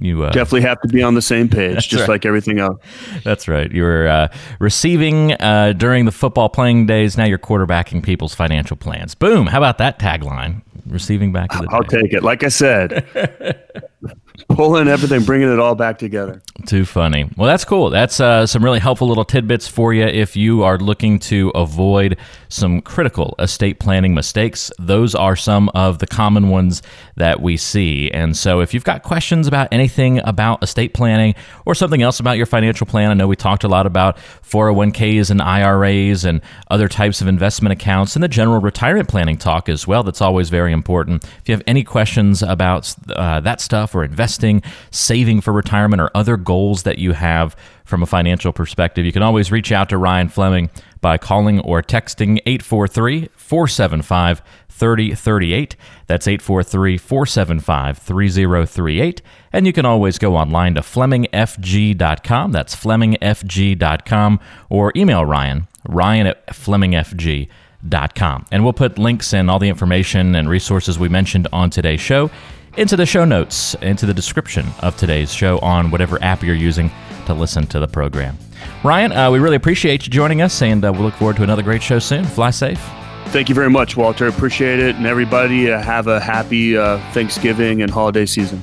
You 0.00 0.24
uh, 0.24 0.30
definitely 0.30 0.62
have 0.62 0.80
to 0.80 0.88
be 0.88 1.02
on 1.02 1.14
the 1.14 1.22
same 1.22 1.48
page, 1.48 1.88
just 1.88 2.02
right. 2.02 2.08
like 2.08 2.26
everything 2.26 2.58
else. 2.58 2.80
That's 3.24 3.46
right. 3.46 3.70
You 3.70 3.82
were 3.82 4.08
uh, 4.08 4.28
receiving 4.58 5.32
uh, 5.34 5.74
during 5.76 6.06
the 6.06 6.12
football 6.12 6.48
playing 6.48 6.86
days. 6.86 7.16
Now 7.16 7.24
you're 7.24 7.38
quarterbacking 7.38 8.02
people's 8.02 8.34
financial 8.34 8.76
plans. 8.76 9.14
Boom! 9.14 9.46
How 9.46 9.58
about 9.58 9.78
that 9.78 9.98
tagline? 9.98 10.62
Receiving 10.86 11.32
back 11.32 11.50
the 11.52 11.68
I'll 11.70 11.82
day. 11.82 12.02
take 12.02 12.12
it. 12.12 12.22
Like 12.24 12.42
I 12.42 12.48
said, 12.48 13.06
pulling 14.48 14.88
everything, 14.88 15.24
bringing 15.24 15.52
it 15.52 15.60
all 15.60 15.76
back 15.76 15.98
together. 15.98 16.42
Too 16.66 16.84
funny. 16.84 17.28
Well, 17.36 17.48
that's 17.48 17.64
cool. 17.64 17.90
That's 17.90 18.20
uh, 18.20 18.46
some 18.46 18.62
really 18.64 18.78
helpful 18.78 19.08
little 19.08 19.24
tidbits 19.24 19.66
for 19.66 19.92
you 19.92 20.04
if 20.04 20.36
you 20.36 20.62
are 20.62 20.78
looking 20.78 21.18
to 21.20 21.50
avoid 21.56 22.16
some 22.48 22.80
critical 22.80 23.34
estate 23.40 23.80
planning 23.80 24.14
mistakes. 24.14 24.70
Those 24.78 25.14
are 25.14 25.34
some 25.34 25.70
of 25.70 25.98
the 25.98 26.06
common 26.06 26.50
ones 26.50 26.80
that 27.16 27.40
we 27.40 27.56
see. 27.56 28.10
And 28.12 28.36
so, 28.36 28.60
if 28.60 28.72
you've 28.72 28.84
got 28.84 29.02
questions 29.02 29.48
about 29.48 29.68
anything 29.72 30.20
about 30.24 30.62
estate 30.62 30.94
planning 30.94 31.34
or 31.66 31.74
something 31.74 32.00
else 32.00 32.20
about 32.20 32.36
your 32.36 32.46
financial 32.46 32.86
plan, 32.86 33.10
I 33.10 33.14
know 33.14 33.26
we 33.26 33.36
talked 33.36 33.64
a 33.64 33.68
lot 33.68 33.84
about 33.86 34.16
401ks 34.42 35.30
and 35.30 35.42
IRAs 35.42 36.24
and 36.24 36.40
other 36.70 36.88
types 36.88 37.20
of 37.20 37.26
investment 37.26 37.72
accounts 37.72 38.14
and 38.14 38.22
the 38.22 38.28
general 38.28 38.60
retirement 38.60 39.08
planning 39.08 39.36
talk 39.36 39.68
as 39.68 39.86
well. 39.86 40.04
That's 40.04 40.20
always 40.20 40.48
very 40.48 40.72
important. 40.72 41.24
If 41.24 41.48
you 41.48 41.54
have 41.54 41.64
any 41.66 41.82
questions 41.82 42.42
about 42.42 42.94
uh, 43.08 43.40
that 43.40 43.60
stuff 43.60 43.94
or 43.94 44.04
investing, 44.04 44.62
saving 44.92 45.40
for 45.40 45.52
retirement, 45.52 46.00
or 46.00 46.10
other 46.14 46.36
goals 46.36 46.51
that 46.84 46.98
you 46.98 47.12
have 47.12 47.56
from 47.84 48.02
a 48.02 48.06
financial 48.06 48.52
perspective, 48.52 49.04
you 49.04 49.12
can 49.12 49.22
always 49.22 49.52
reach 49.52 49.72
out 49.72 49.88
to 49.88 49.98
Ryan 49.98 50.28
Fleming 50.28 50.70
by 51.00 51.18
calling 51.18 51.60
or 51.60 51.82
texting 51.82 52.38
843 52.46 53.28
475 53.34 54.42
3038. 54.68 55.76
That's 56.06 56.26
843 56.26 56.98
475 56.98 57.98
3038. 57.98 59.22
And 59.52 59.66
you 59.66 59.72
can 59.72 59.84
always 59.84 60.18
go 60.18 60.36
online 60.36 60.74
to 60.74 60.80
FlemingFG.com. 60.80 62.52
That's 62.52 62.74
FlemingFG.com 62.74 64.40
or 64.70 64.92
email 64.96 65.24
Ryan, 65.24 65.68
Ryan 65.86 66.26
at 66.26 66.46
FlemingFG.com. 66.48 68.46
And 68.50 68.64
we'll 68.64 68.72
put 68.72 68.98
links 68.98 69.34
and 69.34 69.50
all 69.50 69.58
the 69.58 69.68
information 69.68 70.34
and 70.34 70.48
resources 70.48 70.98
we 70.98 71.08
mentioned 71.08 71.48
on 71.52 71.70
today's 71.70 72.00
show 72.00 72.30
into 72.76 72.96
the 72.96 73.06
show 73.06 73.24
notes, 73.24 73.74
into 73.76 74.06
the 74.06 74.14
description 74.14 74.66
of 74.80 74.96
today's 74.96 75.32
show 75.32 75.58
on 75.58 75.90
whatever 75.90 76.22
app 76.22 76.42
you're 76.42 76.54
using 76.54 76.90
to 77.26 77.34
listen 77.34 77.66
to 77.68 77.78
the 77.78 77.88
program. 77.88 78.36
Ryan, 78.84 79.12
uh, 79.12 79.30
we 79.30 79.38
really 79.38 79.56
appreciate 79.56 80.06
you 80.06 80.10
joining 80.10 80.42
us, 80.42 80.62
and 80.62 80.84
uh, 80.84 80.92
we'll 80.92 81.02
look 81.02 81.14
forward 81.14 81.36
to 81.36 81.42
another 81.42 81.62
great 81.62 81.82
show 81.82 81.98
soon. 81.98 82.24
Fly 82.24 82.50
safe. 82.50 82.82
Thank 83.26 83.48
you 83.48 83.54
very 83.54 83.70
much, 83.70 83.96
Walter. 83.96 84.26
Appreciate 84.26 84.78
it. 84.78 84.96
And 84.96 85.06
everybody, 85.06 85.70
uh, 85.70 85.80
have 85.80 86.06
a 86.06 86.20
happy 86.20 86.76
uh, 86.76 86.98
Thanksgiving 87.12 87.82
and 87.82 87.90
holiday 87.90 88.26
season. 88.26 88.62